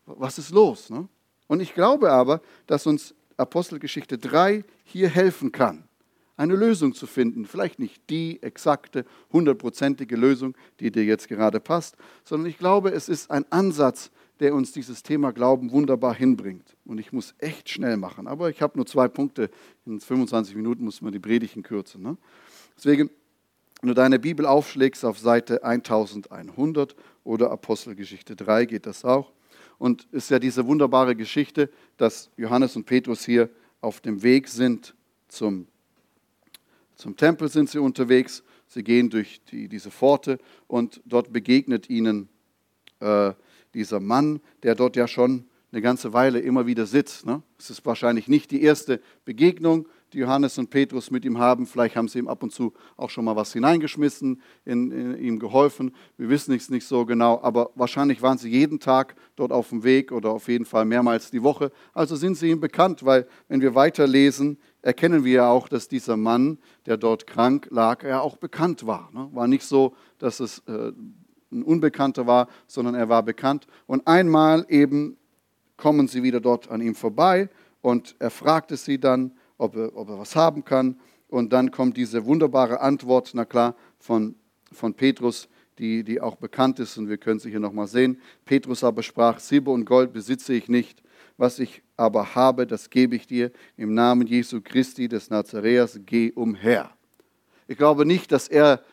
was 0.06 0.38
ist 0.38 0.52
los? 0.52 0.90
Ne? 0.90 1.08
Und 1.48 1.62
ich 1.62 1.74
glaube 1.74 2.12
aber, 2.12 2.42
dass 2.68 2.86
uns 2.86 3.16
Apostelgeschichte 3.38 4.18
3 4.18 4.64
hier 4.84 5.10
helfen 5.10 5.52
kann 5.52 5.88
eine 6.36 6.56
Lösung 6.56 6.94
zu 6.94 7.08
finden. 7.08 7.46
Vielleicht 7.46 7.80
nicht 7.80 8.10
die 8.10 8.42
exakte, 8.42 9.06
hundertprozentige 9.32 10.16
Lösung, 10.16 10.56
die 10.80 10.92
dir 10.92 11.04
jetzt 11.04 11.28
gerade 11.28 11.60
passt, 11.60 11.96
sondern 12.24 12.50
ich 12.50 12.58
glaube, 12.58 12.90
es 12.92 13.10
ist 13.10 13.30
ein 13.32 13.46
Ansatz, 13.52 14.12
der 14.44 14.54
uns 14.54 14.74
dieses 14.74 15.04
Thema 15.04 15.32
Glauben 15.32 15.72
wunderbar 15.72 16.14
hinbringt. 16.14 16.76
Und 16.84 17.00
ich 17.00 17.14
muss 17.14 17.34
echt 17.38 17.70
schnell 17.70 17.96
machen, 17.96 18.28
aber 18.28 18.50
ich 18.50 18.62
habe 18.62 18.78
nur 18.78 18.86
zwei 18.86 19.08
Punkte. 19.08 19.50
In 19.86 20.02
25 20.02 20.54
Minuten 20.56 20.84
muss 20.84 21.02
man 21.02 21.14
die 21.14 21.20
Predigten 21.20 21.64
kürzen. 21.64 22.04
Ne? 22.04 22.18
Deswegen, 22.76 23.10
wenn 23.82 23.88
du 23.88 23.94
deine 23.94 24.20
Bibel 24.20 24.46
aufschlägst 24.46 25.06
auf 25.06 25.18
Seite 25.18 25.64
1100 25.64 26.94
oder 27.24 27.52
Apostelgeschichte 27.52 28.36
3 28.36 28.66
geht 28.66 28.86
das 28.86 29.06
auch. 29.06 29.32
Und 29.78 30.08
ist 30.12 30.30
ja 30.30 30.40
diese 30.40 30.68
wunderbare 30.68 31.16
Geschichte, 31.16 31.70
dass 31.96 32.30
Johannes 32.36 32.76
und 32.76 32.86
Petrus 32.86 33.24
hier 33.24 33.50
auf 33.80 34.02
dem 34.02 34.24
Weg 34.24 34.50
sind 34.50 34.94
zum 35.30 35.68
zum 36.96 37.18
Tempel 37.18 37.50
sind 37.50 37.70
sie 37.70 37.80
unterwegs, 37.80 38.44
sie 38.68 38.84
gehen 38.84 39.10
durch 39.10 39.42
die, 39.46 39.68
diese 39.68 39.90
Pforte 39.90 40.38
und 40.68 41.02
dort 41.06 41.34
begegnet 41.34 41.90
ihnen 41.90 42.30
äh, 43.00 43.34
dieser 43.74 44.00
Mann, 44.00 44.40
der 44.64 44.76
dort 44.76 44.96
ja 44.96 45.08
schon 45.08 45.46
eine 45.74 45.82
ganze 45.82 46.14
Weile 46.14 46.40
immer 46.40 46.68
wieder 46.68 46.86
sitzt. 46.86 47.26
Ne? 47.26 47.42
Es 47.58 47.72
ist 47.72 47.84
wahrscheinlich 47.86 48.28
nicht 48.28 48.52
die 48.52 48.62
erste 48.62 49.02
Begegnung, 49.26 49.88
die 50.14 50.20
Johannes 50.20 50.60
und 50.60 50.70
Petrus 50.70 51.10
mit 51.10 51.26
ihm 51.26 51.40
haben. 51.40 51.66
Vielleicht 51.66 51.96
haben 51.96 52.08
sie 52.08 52.20
ihm 52.20 52.28
ab 52.28 52.44
und 52.44 52.52
zu 52.52 52.74
auch 52.96 53.10
schon 53.10 53.26
mal 53.26 53.36
was 53.36 53.54
hineingeschmissen, 53.54 54.40
in, 54.66 54.92
in, 54.92 55.18
ihm 55.18 55.40
geholfen. 55.40 55.96
Wir 56.16 56.30
wissen 56.30 56.54
es 56.54 56.70
nicht 56.70 56.86
so 56.86 57.06
genau, 57.06 57.42
aber 57.42 57.72
wahrscheinlich 57.74 58.22
waren 58.22 58.38
sie 58.38 58.50
jeden 58.50 58.80
Tag 58.80 59.16
dort 59.36 59.52
auf 59.52 59.70
dem 59.70 59.84
Weg 59.84 60.12
oder 60.12 60.30
auf 60.30 60.48
jeden 60.48 60.66
Fall 60.66 60.86
mehrmals 60.86 61.32
die 61.32 61.42
Woche. 61.42 61.72
Also 61.94 62.16
sind 62.16 62.36
sie 62.36 62.52
ihm 62.52 62.60
bekannt, 62.60 63.04
weil 63.04 63.28
wenn 63.48 63.62
wir 63.62 63.74
weiterlesen, 63.74 64.60
erkennen 64.84 65.24
wir 65.24 65.34
ja 65.34 65.50
auch, 65.50 65.68
dass 65.68 65.88
dieser 65.88 66.18
Mann, 66.18 66.60
der 66.86 66.98
dort 66.98 67.26
krank 67.26 67.68
lag, 67.72 68.04
ja 68.04 68.22
auch 68.22 68.38
bekannt 68.38 68.86
war. 68.86 69.10
Ne? 69.12 69.28
War 69.34 69.48
nicht 69.48 69.64
so, 69.64 69.96
dass 70.20 70.40
es 70.40 70.60
äh, 70.68 70.92
ein 71.54 71.64
Unbekannter 71.64 72.28
war, 72.28 72.48
sondern 72.68 72.96
er 72.96 73.10
war 73.10 73.24
bekannt. 73.24 73.68
Und 73.88 74.08
einmal 74.08 74.66
eben 74.70 75.18
kommen 75.78 76.08
sie 76.08 76.24
wieder 76.24 76.40
dort 76.40 76.70
an 76.70 76.82
ihm 76.82 76.96
vorbei 76.96 77.50
und 77.82 78.16
er 78.20 78.30
fragte 78.30 78.78
sie 78.78 79.00
dann, 79.00 79.34
ob 79.58 79.76
er, 79.76 79.96
ob 79.96 80.10
er 80.10 80.20
was 80.20 80.36
haben 80.36 80.64
kann. 80.64 81.00
Und 81.28 81.52
dann 81.52 81.72
kommt 81.72 81.98
diese 81.98 82.26
wunderbare 82.26 82.80
Antwort, 82.80 83.32
na 83.34 83.46
klar, 83.46 83.76
von, 83.98 84.36
von 84.72 84.94
Petrus, 84.94 85.50
die, 85.80 86.04
die 86.04 86.22
auch 86.22 86.36
bekannt 86.36 86.80
ist 86.80 86.98
und 86.98 87.10
wir 87.10 87.18
können 87.18 87.40
sie 87.40 87.50
hier 87.50 87.60
nochmal 87.60 87.88
sehen. 87.88 88.22
Petrus 88.46 88.84
aber 88.84 89.02
sprach, 89.04 89.40
Silber 89.40 89.72
und 89.72 89.86
Gold 89.86 90.14
besitze 90.14 90.54
ich 90.54 90.70
nicht, 90.70 91.02
was 91.38 91.60
ich 91.60 91.82
aber 91.98 92.36
habe, 92.36 92.68
das 92.68 92.90
gebe 92.90 93.16
ich 93.16 93.28
dir. 93.28 93.52
Im 93.78 93.94
Namen 93.94 94.28
Jesu 94.28 94.62
Christi 94.64 95.08
des 95.08 95.30
Nazareas, 95.30 96.00
geh 96.06 96.32
umher. 96.32 96.92
Ich 97.68 97.78
glaube 97.78 98.06
nicht, 98.06 98.32
dass 98.32 98.48
er 98.48 98.84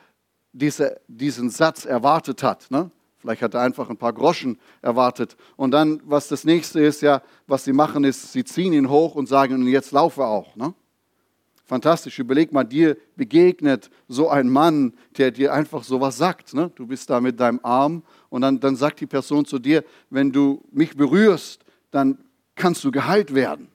diese, 0.52 1.00
diesen 1.08 1.50
Satz 1.50 1.84
erwartet 1.84 2.42
hat. 2.42 2.70
Ne? 2.70 2.90
Vielleicht 3.18 3.42
hat 3.42 3.54
er 3.54 3.60
einfach 3.60 3.90
ein 3.90 3.96
paar 3.96 4.12
Groschen 4.12 4.58
erwartet. 4.82 5.36
Und 5.56 5.72
dann, 5.72 6.00
was 6.04 6.28
das 6.28 6.44
nächste 6.44 6.80
ist, 6.80 7.02
ja, 7.02 7.22
was 7.46 7.64
sie 7.64 7.72
machen, 7.72 8.04
ist, 8.04 8.32
sie 8.32 8.44
ziehen 8.44 8.72
ihn 8.72 8.88
hoch 8.88 9.14
und 9.14 9.28
sagen, 9.28 9.66
jetzt 9.66 9.92
laufe 9.92 10.24
auch. 10.24 10.56
Ne? 10.56 10.74
Fantastisch. 11.66 12.18
Überleg 12.18 12.50
mal, 12.50 12.64
dir 12.64 12.96
begegnet 13.16 13.90
so 14.08 14.28
ein 14.28 14.48
Mann, 14.48 14.94
der 15.18 15.30
dir 15.30 15.52
einfach 15.52 15.84
sowas 15.84 16.16
sagt. 16.16 16.54
Ne? 16.54 16.70
Du 16.74 16.86
bist 16.86 17.10
da 17.10 17.20
mit 17.20 17.38
deinem 17.38 17.60
Arm 17.62 18.02
und 18.28 18.40
dann, 18.40 18.58
dann 18.58 18.74
sagt 18.74 19.00
die 19.00 19.06
Person 19.06 19.44
zu 19.44 19.58
dir, 19.58 19.84
wenn 20.08 20.32
du 20.32 20.64
mich 20.72 20.96
berührst, 20.96 21.64
dann 21.90 22.18
kannst 22.54 22.82
du 22.84 22.90
geheilt 22.90 23.34
werden. 23.34 23.68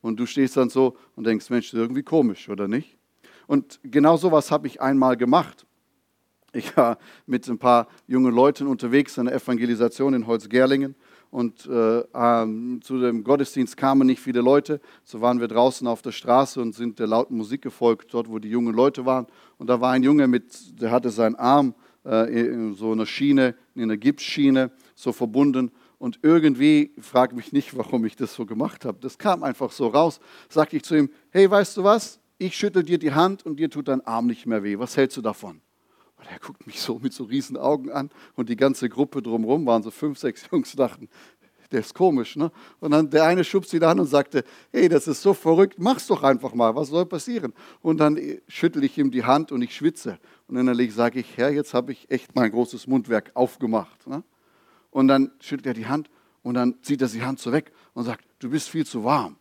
Und 0.00 0.20
du 0.20 0.26
stehst 0.26 0.56
dann 0.56 0.68
so 0.68 0.96
und 1.16 1.26
denkst, 1.26 1.48
Mensch, 1.48 1.70
das 1.70 1.74
ist 1.74 1.80
irgendwie 1.80 2.02
komisch, 2.02 2.48
oder 2.50 2.68
nicht? 2.68 2.98
Und 3.46 3.80
genau 3.82 4.16
sowas 4.16 4.50
habe 4.50 4.66
ich 4.66 4.80
einmal 4.80 5.16
gemacht. 5.16 5.66
Ich 6.54 6.76
war 6.76 6.98
mit 7.26 7.48
ein 7.48 7.58
paar 7.58 7.88
jungen 8.06 8.34
Leuten 8.34 8.66
unterwegs 8.66 9.18
in 9.18 9.26
der 9.26 9.34
Evangelisation 9.34 10.14
in 10.14 10.26
Holzgerlingen 10.26 10.94
und 11.30 11.66
äh, 11.66 12.04
ähm, 12.14 12.80
zu 12.82 13.00
dem 13.00 13.24
Gottesdienst 13.24 13.76
kamen 13.76 14.06
nicht 14.06 14.20
viele 14.20 14.40
Leute. 14.40 14.80
So 15.02 15.20
waren 15.20 15.40
wir 15.40 15.48
draußen 15.48 15.86
auf 15.86 16.00
der 16.00 16.12
Straße 16.12 16.60
und 16.60 16.74
sind 16.74 16.98
der 17.00 17.08
lauten 17.08 17.36
Musik 17.36 17.62
gefolgt, 17.62 18.14
dort 18.14 18.28
wo 18.30 18.38
die 18.38 18.48
jungen 18.48 18.72
Leute 18.72 19.04
waren. 19.04 19.26
Und 19.58 19.68
da 19.68 19.80
war 19.80 19.90
ein 19.92 20.04
Junge 20.04 20.28
mit, 20.28 20.80
der 20.80 20.92
hatte 20.92 21.10
seinen 21.10 21.34
Arm 21.34 21.74
äh, 22.04 22.32
in 22.32 22.74
so 22.74 22.92
einer 22.92 23.06
Schiene, 23.06 23.56
in 23.74 23.82
einer 23.82 23.96
Gipsschiene, 23.96 24.70
so 24.94 25.12
verbunden. 25.12 25.72
Und 25.98 26.20
irgendwie, 26.22 26.92
frage 27.00 27.34
mich 27.34 27.52
nicht, 27.52 27.76
warum 27.76 28.04
ich 28.04 28.14
das 28.14 28.32
so 28.34 28.46
gemacht 28.46 28.84
habe. 28.84 28.98
Das 29.00 29.18
kam 29.18 29.42
einfach 29.42 29.72
so 29.72 29.88
raus. 29.88 30.20
Sagte 30.48 30.76
ich 30.76 30.84
zu 30.84 30.96
ihm, 30.96 31.10
hey, 31.30 31.50
weißt 31.50 31.76
du 31.76 31.84
was? 31.84 32.20
ich 32.38 32.56
schüttel 32.56 32.82
dir 32.82 32.98
die 32.98 33.12
Hand 33.12 33.44
und 33.46 33.56
dir 33.56 33.70
tut 33.70 33.88
dein 33.88 34.00
Arm 34.02 34.26
nicht 34.26 34.46
mehr 34.46 34.62
weh. 34.62 34.78
Was 34.78 34.96
hältst 34.96 35.16
du 35.16 35.22
davon? 35.22 35.60
Und 36.24 36.32
er 36.32 36.38
guckt 36.38 36.66
mich 36.66 36.80
so 36.80 36.98
mit 36.98 37.12
so 37.12 37.24
riesen 37.24 37.58
Augen 37.58 37.90
an 37.90 38.10
und 38.34 38.48
die 38.48 38.56
ganze 38.56 38.88
Gruppe 38.88 39.20
drumherum 39.20 39.66
waren 39.66 39.82
so 39.82 39.90
fünf, 39.90 40.18
sechs 40.18 40.48
Jungs, 40.50 40.72
dachten, 40.72 41.08
der 41.70 41.80
ist 41.80 41.94
komisch. 41.94 42.36
Ne? 42.36 42.50
Und 42.80 42.92
dann 42.92 43.10
der 43.10 43.24
eine 43.24 43.44
schubst 43.44 43.74
ihn 43.74 43.84
an 43.84 44.00
und 44.00 44.06
sagte, 44.06 44.44
hey, 44.72 44.88
das 44.88 45.06
ist 45.06 45.20
so 45.20 45.34
verrückt, 45.34 45.74
mach's 45.78 46.06
doch 46.06 46.22
einfach 46.22 46.54
mal, 46.54 46.74
was 46.74 46.88
soll 46.88 47.04
passieren? 47.04 47.52
Und 47.82 47.98
dann 47.98 48.18
schüttel 48.48 48.84
ich 48.84 48.96
ihm 48.96 49.10
die 49.10 49.24
Hand 49.24 49.52
und 49.52 49.60
ich 49.60 49.74
schwitze. 49.74 50.18
Und 50.48 50.56
innerlich 50.56 50.94
sage 50.94 51.20
ich, 51.20 51.36
Herr, 51.36 51.50
jetzt 51.50 51.74
habe 51.74 51.92
ich 51.92 52.10
echt 52.10 52.34
mein 52.34 52.50
großes 52.50 52.86
Mundwerk 52.86 53.30
aufgemacht. 53.34 54.06
Ne? 54.06 54.22
Und 54.90 55.08
dann 55.08 55.30
schüttelt 55.40 55.66
er 55.66 55.74
die 55.74 55.86
Hand 55.86 56.08
und 56.42 56.54
dann 56.54 56.82
zieht 56.82 57.02
er 57.02 57.08
die 57.08 57.22
Hand 57.22 57.38
so 57.38 57.52
weg 57.52 57.70
und 57.92 58.04
sagt, 58.04 58.24
du 58.38 58.48
bist 58.48 58.70
viel 58.70 58.86
zu 58.86 59.04
warm. 59.04 59.36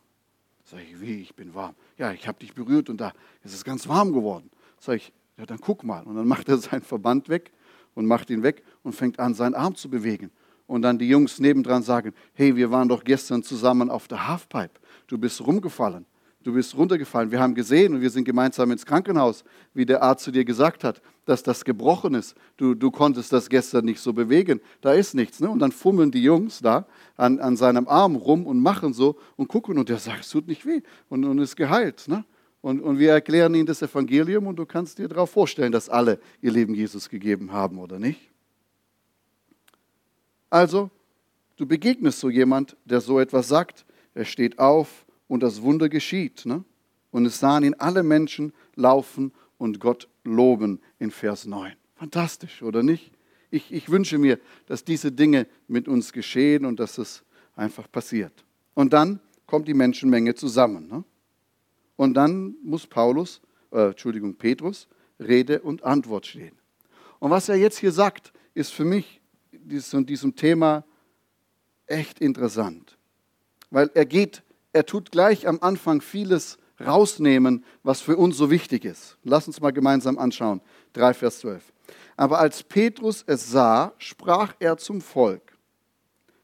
Sag 0.66 0.82
ich, 0.82 1.00
wie, 1.00 1.22
ich 1.22 1.34
bin 1.34 1.54
warm. 1.54 1.76
Ja, 1.98 2.12
ich 2.12 2.28
habe 2.28 2.40
dich 2.40 2.54
berührt 2.54 2.90
und 2.90 3.00
da 3.00 3.14
ist 3.44 3.54
es 3.54 3.64
ganz 3.64 3.88
warm 3.88 4.12
geworden. 4.12 4.50
Sag 4.80 4.98
ich, 4.98 5.14
ja, 5.38 5.46
dann 5.46 5.60
guck 5.60 5.84
mal. 5.84 6.04
Und 6.04 6.16
dann 6.16 6.28
macht 6.28 6.50
er 6.50 6.58
seinen 6.58 6.82
Verband 6.82 7.30
weg 7.30 7.52
und 7.96 8.06
macht 8.06 8.30
ihn 8.30 8.44
weg 8.44 8.64
und 8.84 8.94
fängt 8.94 9.20
an, 9.20 9.34
seinen 9.34 9.56
Arm 9.56 9.76
zu 9.76 9.90
bewegen. 9.90 10.32
Und 10.68 10.82
dann 10.82 10.98
die 10.98 11.08
Jungs 11.08 11.40
nebendran 11.40 11.84
sagen, 11.84 12.14
hey, 12.34 12.56
wir 12.56 12.72
waren 12.72 12.88
doch 12.88 13.04
gestern 13.04 13.44
zusammen 13.44 13.90
auf 13.90 14.08
der 14.08 14.28
Halfpipe. 14.28 14.80
Du 15.08 15.18
bist 15.18 15.46
rumgefallen. 15.46 16.06
Du 16.44 16.54
bist 16.54 16.76
runtergefallen. 16.76 17.32
Wir 17.32 17.40
haben 17.40 17.56
gesehen 17.56 17.96
und 17.96 18.02
wir 18.02 18.10
sind 18.10 18.26
gemeinsam 18.26 18.72
ins 18.72 18.86
Krankenhaus, 18.86 19.46
wie 19.74 19.86
der 19.86 20.04
Arzt 20.04 20.26
zu 20.26 20.32
dir 20.32 20.44
gesagt 20.44 20.84
hat, 20.84 21.02
dass 21.26 21.42
das 21.42 21.64
gebrochen 21.64 22.16
ist. 22.16 22.36
Du, 22.58 22.76
du 22.76 22.92
konntest 22.92 23.32
das 23.32 23.48
gestern 23.50 23.86
nicht 23.86 24.02
so 24.02 24.12
bewegen. 24.12 24.60
Da 24.82 24.92
ist 24.92 25.14
nichts. 25.14 25.40
Ne? 25.40 25.50
Und 25.50 25.60
dann 25.60 25.72
fummeln 25.72 26.12
die 26.12 26.22
Jungs 26.22 26.60
da 26.60 26.86
an, 27.16 27.40
an 27.40 27.56
seinem 27.56 27.88
Arm 27.88 28.18
rum 28.18 28.46
und 28.46 28.60
machen 28.60 28.94
so 28.94 29.18
und 29.38 29.48
gucken 29.48 29.78
und 29.78 29.88
der 29.88 30.00
sagt, 30.00 30.22
es 30.22 30.30
tut 30.30 30.48
nicht 30.48 30.66
weh 30.66 30.82
und, 31.08 31.24
und 31.24 31.40
ist 31.40 31.56
geheilt. 31.56 32.06
Ne? 32.08 32.26
Und, 32.64 32.80
und 32.80 32.98
wir 32.98 33.12
erklären 33.12 33.54
ihnen 33.56 33.66
das 33.66 33.82
Evangelium 33.82 34.48
und 34.48 34.56
du 34.56 34.66
kannst 34.66 34.98
dir 34.98 35.10
darauf 35.10 35.32
vorstellen, 35.32 35.74
dass 35.74 35.90
alle 35.90 36.18
ihr 36.42 36.52
Leben 36.52 36.74
Jesus 36.74 37.10
gegeben 37.10 37.52
haben, 37.52 37.78
oder 37.78 38.00
nicht? 38.00 38.32
Also, 40.50 40.90
du 41.58 41.66
begegnest 41.66 42.20
so 42.20 42.30
jemand, 42.30 42.78
der 42.86 43.02
so 43.02 43.20
etwas 43.20 43.50
sagt. 43.50 43.86
Er 44.14 44.24
steht 44.24 44.60
auf 44.60 45.06
und 45.28 45.44
das 45.44 45.62
Wunder 45.62 45.90
geschieht. 45.90 46.46
Ne? 46.46 46.64
Und 47.12 47.26
es 47.26 47.38
sahen 47.38 47.66
ihn 47.66 47.76
alle 47.80 48.02
Menschen 48.02 48.54
laufen 48.76 49.34
und 49.58 49.82
Gott 49.82 50.08
loben 50.24 50.80
in 51.00 51.12
Vers 51.12 51.46
9. 51.46 51.74
Fantastisch, 51.96 52.64
oder 52.64 52.82
nicht? 52.82 53.12
Ich, 53.52 53.74
ich 53.74 53.90
wünsche 53.90 54.18
mir, 54.18 54.40
dass 54.68 54.86
diese 54.86 55.12
Dinge 55.12 55.48
mit 55.68 55.90
uns 55.90 56.14
geschehen 56.14 56.64
und 56.64 56.80
dass 56.80 56.98
es 56.98 57.24
einfach 57.58 57.92
passiert. 57.92 58.46
Und 58.74 58.94
dann 58.94 59.20
kommt 59.48 59.68
die 59.68 59.74
Menschenmenge 59.74 60.34
zusammen. 60.36 60.88
Ne? 60.88 61.04
Und 61.96 62.16
dann 62.16 62.56
muss 62.64 62.88
Paulus, 62.88 63.42
äh, 63.72 63.88
Entschuldigung, 63.88 64.36
Petrus, 64.36 64.88
Rede 65.20 65.62
und 65.62 65.84
Antwort 65.84 66.26
stehen. 66.26 66.58
Und 67.20 67.32
was 67.32 67.50
er 67.50 67.56
jetzt 67.56 67.78
hier 67.78 67.92
sagt, 67.92 68.34
ist 68.54 68.74
für 68.74 68.86
mich 68.86 69.22
diesem, 69.52 70.06
diesem 70.06 70.36
Thema 70.36 70.84
echt 71.88 72.20
interessant. 72.20 72.98
Weil 73.70 73.90
er 73.94 74.06
geht, 74.06 74.44
er 74.74 74.86
tut 74.86 75.12
gleich 75.12 75.48
am 75.48 75.60
Anfang 75.62 76.02
vieles 76.02 76.58
rausnehmen, 76.80 77.64
was 77.84 78.02
für 78.02 78.18
uns 78.18 78.38
so 78.38 78.50
wichtig 78.50 78.86
ist. 78.86 79.18
Lass 79.24 79.48
uns 79.48 79.62
mal 79.62 79.72
gemeinsam 79.72 80.18
anschauen. 80.18 80.62
3 80.94 81.14
Vers 81.14 81.40
12. 81.40 81.74
Aber 82.16 82.40
als 82.40 82.64
Petrus 82.64 83.24
es 83.26 83.50
sah, 83.50 83.94
sprach 83.98 84.54
er 84.60 84.78
zum 84.78 85.02
Volk, 85.02 85.58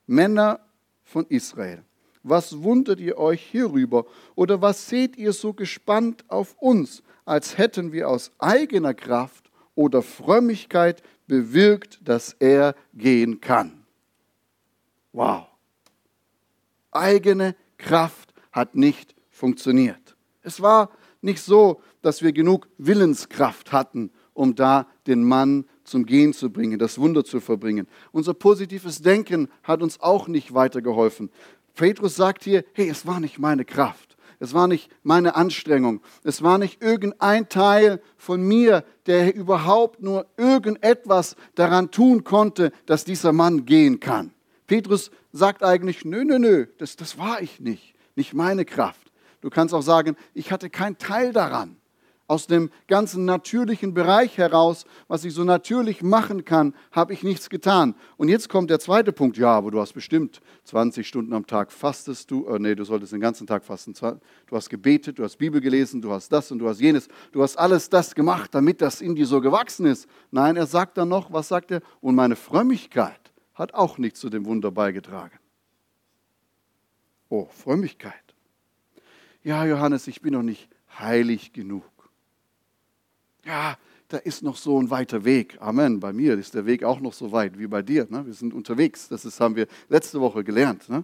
Männer 0.08 0.60
von 1.03 1.25
Israel, 1.27 1.84
was 2.23 2.61
wundert 2.63 2.99
ihr 2.99 3.17
euch 3.17 3.41
hierüber? 3.41 4.05
Oder 4.35 4.61
was 4.61 4.88
seht 4.88 5.17
ihr 5.17 5.33
so 5.33 5.53
gespannt 5.53 6.25
auf 6.27 6.55
uns, 6.59 7.03
als 7.25 7.57
hätten 7.57 7.91
wir 7.91 8.09
aus 8.09 8.31
eigener 8.39 8.93
Kraft 8.93 9.49
oder 9.75 10.01
Frömmigkeit 10.01 11.01
bewirkt, 11.27 11.99
dass 12.03 12.33
er 12.39 12.75
gehen 12.93 13.39
kann. 13.39 13.85
Wow. 15.13 15.45
Eigene 16.91 17.55
Kraft 17.77 18.33
hat 18.51 18.75
nicht 18.75 19.15
funktioniert. 19.29 20.17
Es 20.41 20.59
war 20.59 20.89
nicht 21.21 21.41
so, 21.41 21.81
dass 22.01 22.21
wir 22.21 22.33
genug 22.33 22.67
Willenskraft 22.77 23.71
hatten, 23.71 24.11
um 24.33 24.55
da 24.55 24.88
den 25.07 25.23
Mann 25.23 25.65
zum 25.83 26.05
Gehen 26.05 26.33
zu 26.33 26.51
bringen, 26.51 26.79
das 26.79 26.97
Wunder 26.97 27.23
zu 27.23 27.39
verbringen. 27.39 27.88
Unser 28.11 28.33
positives 28.33 29.01
Denken 29.01 29.49
hat 29.63 29.81
uns 29.81 29.99
auch 30.01 30.27
nicht 30.27 30.53
weitergeholfen. 30.53 31.29
Petrus 31.79 32.17
sagt 32.17 32.43
hier, 32.43 32.65
hey, 32.74 32.89
es 32.89 33.07
war 33.07 33.21
nicht 33.21 33.39
meine 33.39 33.63
Kraft. 33.63 34.17
Es 34.38 34.53
war 34.53 34.67
nicht 34.67 34.91
meine 35.01 35.38
Anstrengung. 35.38 36.01
Es 36.25 36.43
war 36.43 36.57
nicht 36.57 36.83
irgendein 36.83 37.48
Teil 37.48 38.01
von 38.17 38.41
mir, 38.41 38.83
der 39.05 39.33
überhaupt 39.33 40.01
nur 40.01 40.27
irgendetwas 40.36 41.38
daran 41.55 41.89
tun 41.89 42.25
konnte, 42.25 42.74
dass 42.86 43.05
dieser 43.05 43.31
Mann 43.31 43.65
gehen 43.65 44.01
kann. 44.01 44.33
Petrus 44.67 45.09
sagt 45.31 45.63
eigentlich, 45.63 46.03
nö, 46.03 46.25
nö, 46.25 46.38
nö, 46.38 46.65
das, 46.79 46.98
das 46.98 47.17
war 47.17 47.41
ich 47.41 47.62
nicht, 47.62 47.95
nicht 48.13 48.33
meine 48.33 48.65
Kraft. 48.65 49.09
Du 49.39 49.50
kannst 49.50 49.74
auch 49.74 49.81
sagen, 49.81 50.17
ich 50.33 50.51
hatte 50.51 50.69
keinen 50.69 50.98
Teil 50.98 51.31
daran 51.31 51.78
aus 52.29 52.45
dem 52.45 52.69
ganzen 52.88 53.25
natürlichen 53.25 53.95
Bereich 53.95 54.38
heraus, 54.38 54.86
was 55.07 55.25
ich 55.25 55.33
so 55.33 55.43
natürlich 55.43 56.03
machen 56.03 56.45
kann, 56.45 56.75
habe 56.91 57.12
ich 57.12 57.24
nichts 57.24 57.50
getan. 57.50 57.95
Und 58.17 58.29
jetzt 58.29 58.50
kommt 58.50 58.69
der 58.69 58.79
zweite 58.79 59.12
Punkt. 59.12 59.36
Ja, 59.36 59.57
aber 59.57 59.71
du 59.71 59.79
hast 59.79 59.93
bestimmt 59.93 60.39
20 60.65 61.07
Stunden 61.07 61.33
am 61.33 61.48
Tag 61.48 61.71
fastest 61.71 62.29
du. 62.29 62.48
Äh, 62.48 62.59
nee, 62.59 62.75
du 62.75 62.83
solltest 62.83 63.13
den 63.13 63.19
ganzen 63.19 63.48
Tag 63.48 63.65
fasten. 63.65 63.93
Du 63.93 64.55
hast 64.55 64.69
gebetet, 64.69 65.17
du 65.17 65.24
hast 65.24 65.38
Bibel 65.38 65.59
gelesen, 65.59 66.03
du 66.03 66.12
hast 66.12 66.31
das 66.31 66.51
und 66.51 66.59
du 66.59 66.69
hast 66.69 66.79
jenes. 66.79 67.07
Du 67.31 67.41
hast 67.41 67.57
alles 67.57 67.89
das 67.89 68.13
gemacht, 68.13 68.53
damit 68.53 68.79
das 68.79 69.01
in 69.01 69.15
dir 69.15 69.25
so 69.25 69.41
gewachsen 69.41 69.88
ist. 69.88 70.07
Nein, 70.29 70.55
er 70.55 70.67
sagt 70.67 71.00
dann 71.00 71.09
noch, 71.09 71.33
was 71.33 71.48
sagt 71.48 71.71
er? 71.71 71.81
Und 72.00 72.13
meine 72.13 72.36
Frömmigkeit 72.36 73.31
hat 73.55 73.74
auch 73.74 73.98
nichts 73.98 74.19
zu 74.19 74.29
dem 74.29 74.45
Wunder 74.45 74.69
beigetragen. 74.69 75.39
Oh, 77.27 77.48
Frömmigkeit. 77.50 78.13
Ja, 79.41 79.65
Johannes, 79.65 80.05
ich 80.05 80.21
bin 80.21 80.33
noch 80.33 80.43
nicht 80.43 80.69
heilig 81.00 81.53
genug 81.53 81.83
ja, 83.50 83.77
da 84.10 84.18
ist 84.18 84.44
noch 84.44 84.56
so 84.56 84.79
ein 84.79 84.89
weiter 84.89 85.25
Weg. 85.25 85.58
Amen. 85.60 86.00
Bei 86.00 86.13
mir 86.13 86.38
ist 86.38 86.53
der 86.53 86.65
Weg 86.65 86.84
auch 86.84 87.00
noch 87.00 87.13
so 87.13 87.32
weit 87.32 87.58
wie 87.58 87.68
bei 87.68 87.82
dir. 87.82 88.08
Ne? 88.10 88.25
Wir 88.25 88.34
sind 88.34 88.53
unterwegs. 88.53 89.08
Das 89.08 89.25
ist, 89.25 89.39
haben 89.39 89.56
wir 89.56 89.68
letzte 89.89 90.22
Woche 90.22 90.44
gelernt. 90.44 90.88
Ne? 90.88 91.03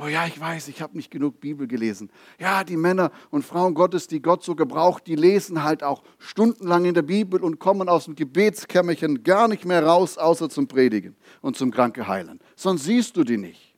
Oh 0.00 0.06
ja, 0.06 0.26
ich 0.26 0.38
weiß, 0.38 0.68
ich 0.68 0.82
habe 0.82 0.96
nicht 0.96 1.10
genug 1.10 1.40
Bibel 1.40 1.66
gelesen. 1.66 2.10
Ja, 2.38 2.62
die 2.62 2.76
Männer 2.76 3.10
und 3.30 3.44
Frauen 3.44 3.74
Gottes, 3.74 4.06
die 4.06 4.20
Gott 4.20 4.44
so 4.44 4.54
gebraucht, 4.54 5.06
die 5.06 5.16
lesen 5.16 5.62
halt 5.62 5.82
auch 5.82 6.02
stundenlang 6.18 6.84
in 6.84 6.94
der 6.94 7.02
Bibel 7.02 7.42
und 7.42 7.58
kommen 7.58 7.88
aus 7.88 8.04
dem 8.04 8.14
Gebetskämmerchen 8.14 9.22
gar 9.24 9.48
nicht 9.48 9.64
mehr 9.64 9.84
raus, 9.84 10.18
außer 10.18 10.50
zum 10.50 10.68
Predigen 10.68 11.16
und 11.40 11.56
zum 11.56 11.72
Kranke 11.72 12.06
heilen. 12.06 12.38
Sonst 12.54 12.84
siehst 12.84 13.16
du 13.16 13.24
die 13.24 13.38
nicht. 13.38 13.76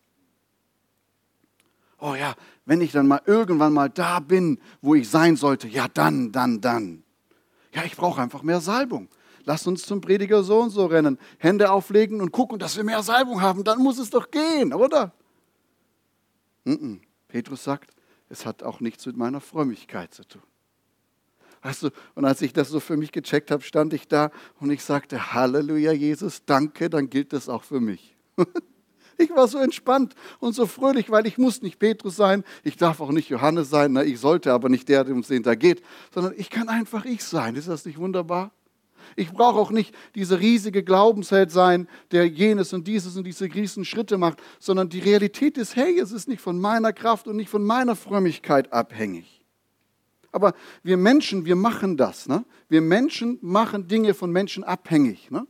Oh 1.99 2.15
ja, 2.15 2.35
wenn 2.65 2.81
ich 2.81 2.93
dann 2.93 3.07
mal 3.07 3.21
irgendwann 3.27 3.73
mal 3.73 3.89
da 3.89 4.21
bin, 4.21 4.59
wo 4.81 4.95
ich 4.95 5.09
sein 5.09 5.37
sollte, 5.37 5.69
ja 5.69 5.87
dann, 5.89 6.33
dann, 6.33 6.61
dann. 6.61 7.03
Ja, 7.73 7.85
ich 7.85 7.97
brauche 7.97 8.21
einfach 8.21 8.43
mehr 8.43 8.61
Salbung. 8.61 9.09
Lass 9.45 9.67
uns 9.67 9.83
zum 9.83 10.01
Prediger 10.01 10.43
so 10.43 10.61
und 10.61 10.71
so 10.71 10.87
rennen, 10.87 11.19
Hände 11.39 11.71
auflegen 11.71 12.21
und 12.21 12.31
gucken, 12.31 12.59
dass 12.59 12.77
wir 12.77 12.85
mehr 12.85 13.03
Salbung 13.03 13.41
haben. 13.41 13.65
Dann 13.65 13.79
muss 13.79 13.99
es 13.99 14.11
doch 14.11 14.31
gehen, 14.31 14.73
oder? 14.73 15.13
-mm. 16.67 17.01
Petrus 17.29 17.65
sagt, 17.65 17.93
es 18.29 18.45
hat 18.45 18.63
auch 18.63 18.81
nichts 18.81 19.07
mit 19.07 19.17
meiner 19.17 19.41
Frömmigkeit 19.41 20.13
zu 20.13 20.25
tun. 20.25 20.43
Weißt 21.63 21.83
du, 21.83 21.91
und 22.15 22.25
als 22.25 22.41
ich 22.43 22.53
das 22.53 22.69
so 22.69 22.81
für 22.81 22.97
mich 22.97 23.13
gecheckt 23.13 23.51
habe, 23.51 23.63
stand 23.63 23.93
ich 23.93 24.09
da 24.09 24.31
und 24.61 24.71
ich 24.71 24.83
sagte, 24.83 25.35
Halleluja, 25.35 25.93
Jesus, 25.93 26.45
danke, 26.45 26.89
dann 26.89 27.11
gilt 27.11 27.33
das 27.33 27.49
auch 27.49 27.65
für 27.65 27.81
mich. 27.81 28.17
Ich 29.21 29.31
war 29.31 29.47
so 29.49 29.59
entspannt 29.59 30.15
und 30.39 30.55
so 30.55 30.67
fröhlich, 30.67 31.11
weil 31.11 31.27
ich 31.27 31.37
muss 31.37 31.61
nicht 31.61 31.79
Petrus 31.79 32.17
sein, 32.17 32.43
ich 32.65 32.79
darf 32.79 33.01
auch 33.01 33.13
nicht 33.13 33.29
Johannes 33.29 33.69
sein, 33.69 33.93
na, 33.93 34.03
ich 34.03 34.19
sollte 34.19 34.51
aber 34.51 34.71
nicht 34.71 34.89
der, 34.89 35.07
um 35.07 35.21
den 35.21 35.43
da 35.43 35.55
geht, 35.55 35.83
sondern 36.15 36.33
ich 36.39 36.49
kann 36.49 36.71
einfach 36.71 37.05
ich 37.05 37.23
sein. 37.23 37.55
Ist 37.55 37.69
das 37.69 37.85
nicht 37.85 37.99
wunderbar? 37.99 38.51
Ich 39.17 39.31
brauche 39.31 39.59
auch 39.59 39.73
nicht 39.73 39.95
dieser 40.15 40.41
riesige 40.41 40.83
Glaubensheld 40.83 41.51
sein, 41.51 41.87
der 42.13 42.27
jenes 42.29 42.73
und 42.73 42.87
dieses 42.89 43.17
und 43.19 43.25
diese 43.25 43.45
riesen 43.45 43.85
Schritte 43.85 44.17
macht, 44.17 44.39
sondern 44.59 44.89
die 44.89 45.01
Realität 45.01 45.59
ist, 45.59 45.77
hey, 45.77 45.99
es 46.01 46.13
ist 46.13 46.27
nicht 46.27 46.41
von 46.41 46.59
meiner 46.59 46.95
Kraft 46.95 47.29
und 47.29 47.37
nicht 47.37 47.51
von 47.51 47.65
meiner 47.65 47.97
Frömmigkeit 47.97 48.73
abhängig. 48.73 49.45
Aber 50.33 50.55
wir 50.83 50.97
Menschen, 50.97 51.45
wir 51.45 51.57
machen 51.57 51.99
das. 51.99 52.27
Ne? 52.27 52.45
Wir 52.71 52.81
Menschen 52.81 53.39
machen 53.43 53.87
Dinge 53.87 54.15
von 54.15 54.31
Menschen 54.31 54.65
abhängig. 54.65 55.31
Ne? 55.31 55.47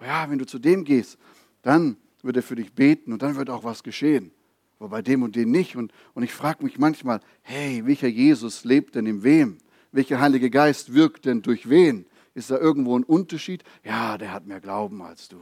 Ja, 0.00 0.30
wenn 0.30 0.38
du 0.38 0.46
zu 0.46 0.58
dem 0.58 0.84
gehst, 0.84 1.18
dann 1.62 1.98
wird 2.28 2.36
er 2.36 2.42
für 2.42 2.56
dich 2.56 2.74
beten 2.74 3.14
und 3.14 3.22
dann 3.22 3.36
wird 3.36 3.48
auch 3.48 3.64
was 3.64 3.82
geschehen. 3.82 4.32
Aber 4.78 4.90
bei 4.90 5.00
dem 5.00 5.22
und 5.22 5.34
dem 5.34 5.50
nicht. 5.50 5.76
Und, 5.76 5.92
und 6.12 6.22
ich 6.22 6.32
frage 6.32 6.62
mich 6.62 6.78
manchmal, 6.78 7.20
hey, 7.40 7.84
welcher 7.86 8.06
Jesus 8.06 8.64
lebt 8.64 8.94
denn 8.94 9.06
in 9.06 9.22
wem? 9.22 9.56
Welcher 9.92 10.20
Heilige 10.20 10.50
Geist 10.50 10.92
wirkt 10.92 11.24
denn 11.24 11.40
durch 11.40 11.70
wen? 11.70 12.04
Ist 12.34 12.50
da 12.50 12.58
irgendwo 12.58 12.98
ein 12.98 13.02
Unterschied? 13.02 13.64
Ja, 13.82 14.18
der 14.18 14.30
hat 14.30 14.46
mehr 14.46 14.60
Glauben 14.60 15.00
als 15.00 15.28
du. 15.30 15.40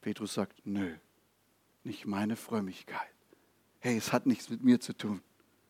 Petrus 0.00 0.32
sagt, 0.32 0.62
nö, 0.64 0.94
nicht 1.84 2.06
meine 2.06 2.36
Frömmigkeit. 2.36 3.12
Hey, 3.80 3.98
es 3.98 4.10
hat 4.10 4.24
nichts 4.24 4.48
mit 4.48 4.64
mir 4.64 4.80
zu 4.80 4.94
tun. 4.96 5.20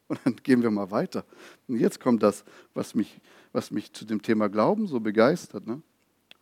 Und 0.07 0.21
dann 0.23 0.37
gehen 0.37 0.63
wir 0.63 0.71
mal 0.71 0.93
weiter. 0.93 1.25
Und 1.67 1.81
jetzt 1.81 1.99
kommt 1.99 2.23
das, 2.23 2.45
was 2.73 2.95
mich, 2.95 3.21
was 3.51 3.73
mich 3.73 3.93
zu 3.93 4.05
dem 4.05 4.23
Thema 4.23 4.49
Glauben 4.49 4.87
so 4.87 5.01
begeistert. 5.01 5.67
Ne? 5.67 5.75
Und 5.75 5.83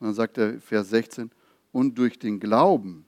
dann 0.00 0.14
sagt 0.14 0.36
er, 0.36 0.60
Vers 0.60 0.90
16, 0.90 1.30
und 1.70 1.96
durch 1.96 2.18
den 2.18 2.38
Glauben, 2.38 3.06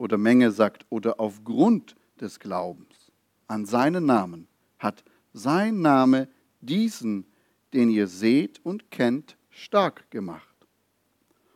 oder 0.00 0.16
Menge 0.16 0.50
sagt, 0.50 0.86
oder 0.88 1.20
aufgrund 1.20 1.94
des 2.20 2.40
Glaubens 2.40 3.12
an 3.46 3.66
seinen 3.66 4.06
Namen, 4.06 4.48
hat 4.78 5.04
sein 5.34 5.82
Name 5.82 6.28
diesen, 6.62 7.26
den 7.74 7.90
ihr 7.90 8.06
seht 8.06 8.64
und 8.64 8.90
kennt, 8.90 9.36
stark 9.50 10.10
gemacht. 10.10 10.46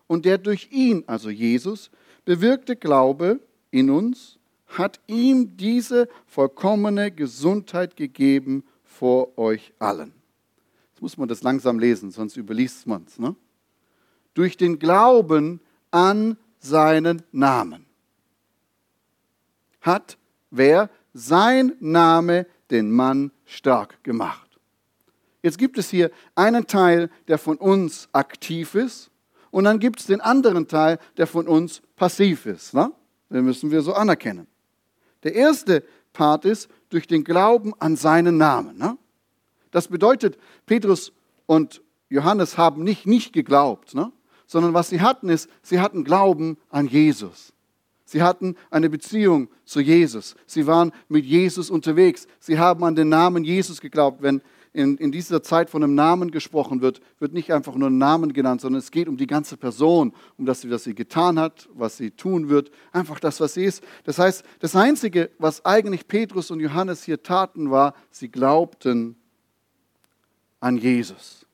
Und 0.06 0.26
der 0.26 0.36
durch 0.36 0.68
ihn, 0.70 1.04
also 1.06 1.30
Jesus, 1.30 1.90
bewirkte 2.26 2.76
Glaube 2.76 3.40
in 3.70 3.88
uns, 3.88 4.38
hat 4.66 5.00
ihm 5.06 5.56
diese 5.56 6.06
vollkommene 6.26 7.10
Gesundheit 7.10 7.96
gegeben 7.96 8.62
vor 8.82 9.38
euch 9.38 9.72
allen. 9.78 10.12
Jetzt 10.90 11.00
muss 11.00 11.16
man 11.16 11.28
das 11.28 11.42
langsam 11.42 11.78
lesen, 11.78 12.10
sonst 12.10 12.36
überliest 12.36 12.86
man 12.86 13.04
es. 13.06 13.18
Ne? 13.18 13.34
Durch 14.34 14.58
den 14.58 14.78
Glauben 14.78 15.60
an 15.90 16.36
seinen 16.58 17.22
Namen 17.32 17.83
hat 19.84 20.18
wer 20.50 20.90
sein 21.12 21.72
Name 21.80 22.46
den 22.70 22.90
Mann 22.90 23.30
stark 23.44 24.02
gemacht. 24.02 24.58
Jetzt 25.42 25.58
gibt 25.58 25.78
es 25.78 25.90
hier 25.90 26.10
einen 26.34 26.66
Teil, 26.66 27.10
der 27.28 27.38
von 27.38 27.56
uns 27.58 28.08
aktiv 28.12 28.74
ist, 28.74 29.10
und 29.54 29.62
dann 29.62 29.78
gibt 29.78 30.00
es 30.00 30.06
den 30.06 30.20
anderen 30.20 30.66
Teil, 30.66 30.98
der 31.16 31.28
von 31.28 31.46
uns 31.46 31.80
passiv 31.94 32.44
ist. 32.44 32.74
Ne? 32.74 32.90
Den 33.30 33.44
müssen 33.44 33.70
wir 33.70 33.82
so 33.82 33.92
anerkennen. 33.92 34.48
Der 35.22 35.36
erste 35.36 35.84
Part 36.12 36.44
ist 36.44 36.68
durch 36.88 37.06
den 37.06 37.22
Glauben 37.22 37.72
an 37.78 37.94
seinen 37.94 38.36
Namen. 38.36 38.76
Ne? 38.78 38.98
Das 39.70 39.86
bedeutet, 39.86 40.38
Petrus 40.66 41.12
und 41.46 41.82
Johannes 42.08 42.58
haben 42.58 42.82
nicht 42.82 43.06
nicht 43.06 43.32
geglaubt, 43.32 43.94
ne? 43.94 44.10
sondern 44.48 44.74
was 44.74 44.88
sie 44.88 45.00
hatten 45.00 45.28
ist, 45.28 45.48
sie 45.62 45.78
hatten 45.78 46.02
Glauben 46.02 46.56
an 46.68 46.88
Jesus. 46.88 47.53
Sie 48.04 48.22
hatten 48.22 48.56
eine 48.70 48.90
Beziehung 48.90 49.48
zu 49.64 49.80
Jesus. 49.80 50.36
Sie 50.46 50.66
waren 50.66 50.92
mit 51.08 51.24
Jesus 51.24 51.70
unterwegs. 51.70 52.26
Sie 52.38 52.58
haben 52.58 52.84
an 52.84 52.94
den 52.94 53.08
Namen 53.08 53.44
Jesus 53.44 53.80
geglaubt. 53.80 54.22
Wenn 54.22 54.42
in, 54.74 54.96
in 54.96 55.12
dieser 55.12 55.42
Zeit 55.42 55.70
von 55.70 55.82
einem 55.82 55.94
Namen 55.94 56.32
gesprochen 56.32 56.82
wird, 56.82 57.00
wird 57.20 57.32
nicht 57.32 57.52
einfach 57.52 57.76
nur 57.76 57.88
ein 57.88 57.98
Namen 57.98 58.32
genannt, 58.32 58.60
sondern 58.60 58.80
es 58.80 58.90
geht 58.90 59.08
um 59.08 59.16
die 59.16 59.28
ganze 59.28 59.56
Person, 59.56 60.12
um 60.36 60.46
das, 60.46 60.68
was 60.68 60.82
sie 60.82 60.96
getan 60.96 61.38
hat, 61.38 61.68
was 61.72 61.96
sie 61.96 62.10
tun 62.10 62.48
wird, 62.48 62.72
einfach 62.92 63.20
das, 63.20 63.40
was 63.40 63.54
sie 63.54 63.64
ist. 63.64 63.84
Das 64.02 64.18
heißt, 64.18 64.44
das 64.58 64.74
Einzige, 64.74 65.30
was 65.38 65.64
eigentlich 65.64 66.08
Petrus 66.08 66.50
und 66.50 66.58
Johannes 66.58 67.04
hier 67.04 67.22
taten, 67.22 67.70
war, 67.70 67.94
sie 68.10 68.28
glaubten 68.28 69.14
an 70.58 70.76
Jesus. 70.76 71.46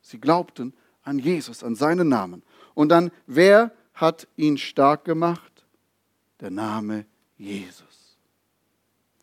Sie 0.00 0.20
glaubten 0.20 0.72
an 1.02 1.18
Jesus, 1.18 1.64
an 1.64 1.74
seinen 1.74 2.08
Namen. 2.08 2.42
Und 2.74 2.90
dann, 2.90 3.10
wer 3.26 3.72
hat 3.92 4.28
ihn 4.36 4.56
stark 4.56 5.04
gemacht? 5.04 5.49
Der 6.40 6.50
Name 6.50 7.06
Jesus. 7.36 8.16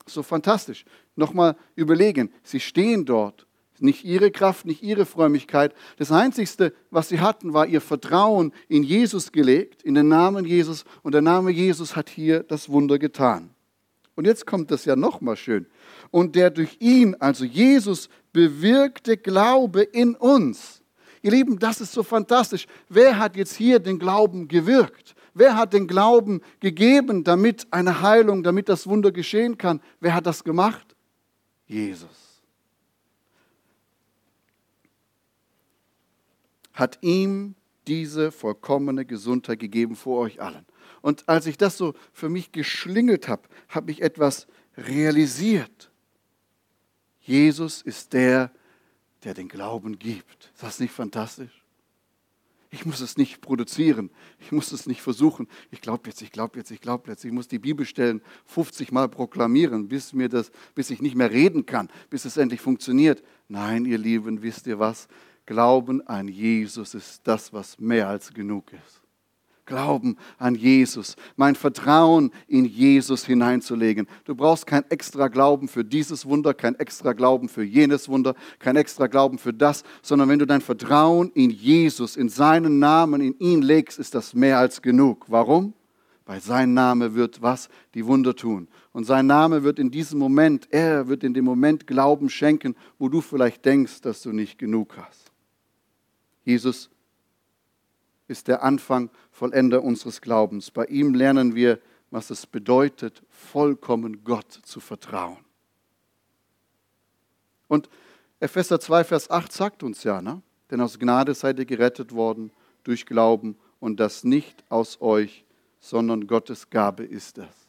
So 0.05 0.23
fantastisch. 0.23 0.85
Nochmal 1.15 1.55
überlegen, 1.75 2.31
sie 2.43 2.59
stehen 2.59 3.05
dort. 3.05 3.45
Nicht 3.79 4.05
ihre 4.05 4.31
Kraft, 4.31 4.65
nicht 4.65 4.81
ihre 4.81 5.05
Frömmigkeit. 5.05 5.75
Das 5.97 6.11
Einzige, 6.11 6.73
was 6.89 7.09
sie 7.09 7.19
hatten, 7.19 7.53
war 7.53 7.67
ihr 7.67 7.81
Vertrauen 7.81 8.51
in 8.67 8.81
Jesus 8.81 9.31
gelegt, 9.31 9.83
in 9.83 9.93
den 9.93 10.07
Namen 10.07 10.45
Jesus. 10.45 10.83
Und 11.03 11.11
der 11.11 11.21
Name 11.21 11.51
Jesus 11.51 11.95
hat 11.95 12.09
hier 12.09 12.41
das 12.41 12.69
Wunder 12.69 12.97
getan. 12.97 13.51
Und 14.15 14.25
jetzt 14.25 14.47
kommt 14.47 14.71
das 14.71 14.85
ja 14.85 14.95
nochmal 14.95 15.37
schön. 15.37 15.67
Und 16.09 16.35
der 16.35 16.49
durch 16.49 16.77
ihn, 16.79 17.15
also 17.19 17.45
Jesus, 17.45 18.09
bewirkte 18.33 19.15
Glaube 19.15 19.83
in 19.83 20.15
uns. 20.15 20.81
Ihr 21.21 21.31
Lieben, 21.31 21.59
das 21.59 21.79
ist 21.81 21.91
so 21.91 22.01
fantastisch. 22.01 22.65
Wer 22.89 23.19
hat 23.19 23.35
jetzt 23.35 23.55
hier 23.55 23.77
den 23.77 23.99
Glauben 23.99 24.47
gewirkt? 24.47 25.13
Wer 25.37 25.55
hat 25.55 25.73
den 25.73 25.87
Glauben 25.87 26.41
gegeben, 26.59 27.23
damit 27.23 27.67
eine 27.71 28.01
Heilung, 28.01 28.41
damit 28.41 28.69
das 28.69 28.87
Wunder 28.87 29.11
geschehen 29.11 29.57
kann? 29.57 29.81
Wer 29.99 30.15
hat 30.15 30.25
das 30.25 30.43
gemacht? 30.43 30.95
Jesus. 31.67 32.41
Hat 36.73 36.97
ihm 37.01 37.55
diese 37.85 38.31
vollkommene 38.31 39.05
Gesundheit 39.05 39.59
gegeben 39.59 39.95
vor 39.95 40.21
euch 40.21 40.41
allen. 40.41 40.65
Und 41.01 41.29
als 41.29 41.45
ich 41.45 41.57
das 41.57 41.77
so 41.77 41.93
für 42.11 42.29
mich 42.29 42.51
geschlingelt 42.51 43.27
habe, 43.27 43.43
habe 43.69 43.91
ich 43.91 44.01
etwas 44.01 44.47
realisiert. 44.75 45.91
Jesus 47.21 47.83
ist 47.83 48.13
der, 48.13 48.51
der 49.23 49.35
den 49.35 49.49
Glauben 49.49 49.99
gibt. 49.99 50.51
Ist 50.53 50.63
das 50.63 50.79
nicht 50.79 50.93
fantastisch? 50.93 51.63
Ich 52.77 52.85
muss 52.85 53.01
es 53.01 53.17
nicht 53.17 53.41
produzieren. 53.41 54.11
Ich 54.39 54.51
muss 54.51 54.71
es 54.71 54.85
nicht 54.85 55.01
versuchen. 55.01 55.47
Ich 55.71 55.81
glaube 55.81 56.07
jetzt, 56.07 56.21
ich 56.21 56.31
glaube 56.31 56.59
jetzt, 56.59 56.69
ich 56.69 56.79
glaube 56.79 57.09
jetzt. 57.09 57.25
Ich 57.25 57.31
muss 57.31 57.47
die 57.47 57.57
Bibelstellen 57.57 58.21
50 58.45 58.91
Mal 58.91 59.09
proklamieren, 59.09 59.87
bis, 59.87 60.13
mir 60.13 60.29
das, 60.29 60.51
bis 60.75 60.91
ich 60.91 61.01
nicht 61.01 61.15
mehr 61.15 61.31
reden 61.31 61.65
kann, 61.65 61.89
bis 62.11 62.25
es 62.25 62.37
endlich 62.37 62.61
funktioniert. 62.61 63.23
Nein, 63.47 63.85
ihr 63.85 63.97
Lieben, 63.97 64.43
wisst 64.43 64.67
ihr 64.67 64.77
was? 64.77 65.07
Glauben 65.47 66.05
an 66.05 66.27
Jesus 66.27 66.93
ist 66.93 67.21
das, 67.23 67.51
was 67.51 67.79
mehr 67.79 68.09
als 68.09 68.31
genug 68.31 68.71
ist. 68.73 69.06
Glauben 69.67 70.17
an 70.39 70.55
Jesus, 70.55 71.15
mein 71.35 71.53
Vertrauen 71.53 72.31
in 72.47 72.65
Jesus 72.65 73.25
hineinzulegen. 73.25 74.07
Du 74.25 74.33
brauchst 74.33 74.65
kein 74.65 74.89
extra 74.89 75.27
Glauben 75.27 75.67
für 75.67 75.83
dieses 75.83 76.25
Wunder, 76.25 76.55
kein 76.55 76.73
extra 76.75 77.13
Glauben 77.13 77.49
für 77.49 77.63
jenes 77.63 78.09
Wunder, 78.09 78.33
kein 78.57 78.77
extra 78.77 79.05
Glauben 79.05 79.37
für 79.37 79.53
das, 79.53 79.83
sondern 80.01 80.29
wenn 80.29 80.39
du 80.39 80.47
dein 80.47 80.61
Vertrauen 80.61 81.31
in 81.35 81.51
Jesus, 81.51 82.15
in 82.15 82.29
seinen 82.29 82.79
Namen, 82.79 83.21
in 83.21 83.37
ihn 83.37 83.61
legst, 83.61 83.99
ist 83.99 84.15
das 84.15 84.33
mehr 84.33 84.57
als 84.57 84.81
genug. 84.81 85.25
Warum? 85.27 85.73
Weil 86.25 86.41
sein 86.41 86.73
Name 86.73 87.13
wird 87.13 87.41
was? 87.41 87.69
Die 87.93 88.05
Wunder 88.05 88.35
tun. 88.35 88.67
Und 88.93 89.03
sein 89.03 89.27
Name 89.27 89.63
wird 89.63 89.79
in 89.79 89.91
diesem 89.91 90.17
Moment, 90.17 90.67
er 90.71 91.07
wird 91.07 91.23
in 91.23 91.33
dem 91.33 91.45
Moment 91.45 91.87
Glauben 91.87 92.29
schenken, 92.29 92.75
wo 92.97 93.09
du 93.09 93.21
vielleicht 93.21 93.63
denkst, 93.65 94.01
dass 94.01 94.21
du 94.21 94.31
nicht 94.31 94.57
genug 94.57 94.97
hast. 94.97 95.31
Jesus 96.43 96.89
ist 98.27 98.47
der 98.47 98.63
Anfang, 98.63 99.09
Vollender 99.31 99.83
unseres 99.83 100.21
Glaubens. 100.21 100.71
Bei 100.71 100.85
ihm 100.85 101.13
lernen 101.13 101.55
wir, 101.55 101.79
was 102.11 102.29
es 102.29 102.45
bedeutet, 102.45 103.23
vollkommen 103.29 104.23
Gott 104.23 104.51
zu 104.51 104.79
vertrauen. 104.79 105.43
Und 107.67 107.89
Epheser 108.39 108.79
2, 108.79 109.03
Vers 109.03 109.29
8 109.29 109.51
sagt 109.51 109.83
uns 109.83 110.03
ja, 110.03 110.21
ne? 110.21 110.41
denn 110.69 110.81
aus 110.81 110.99
Gnade 110.99 111.33
seid 111.33 111.59
ihr 111.59 111.65
gerettet 111.65 112.13
worden 112.13 112.51
durch 112.83 113.05
Glauben 113.05 113.57
und 113.79 113.99
das 113.99 114.23
nicht 114.23 114.63
aus 114.69 115.01
euch, 115.01 115.45
sondern 115.79 116.27
Gottes 116.27 116.69
Gabe 116.69 117.03
ist 117.03 117.37
das. 117.37 117.67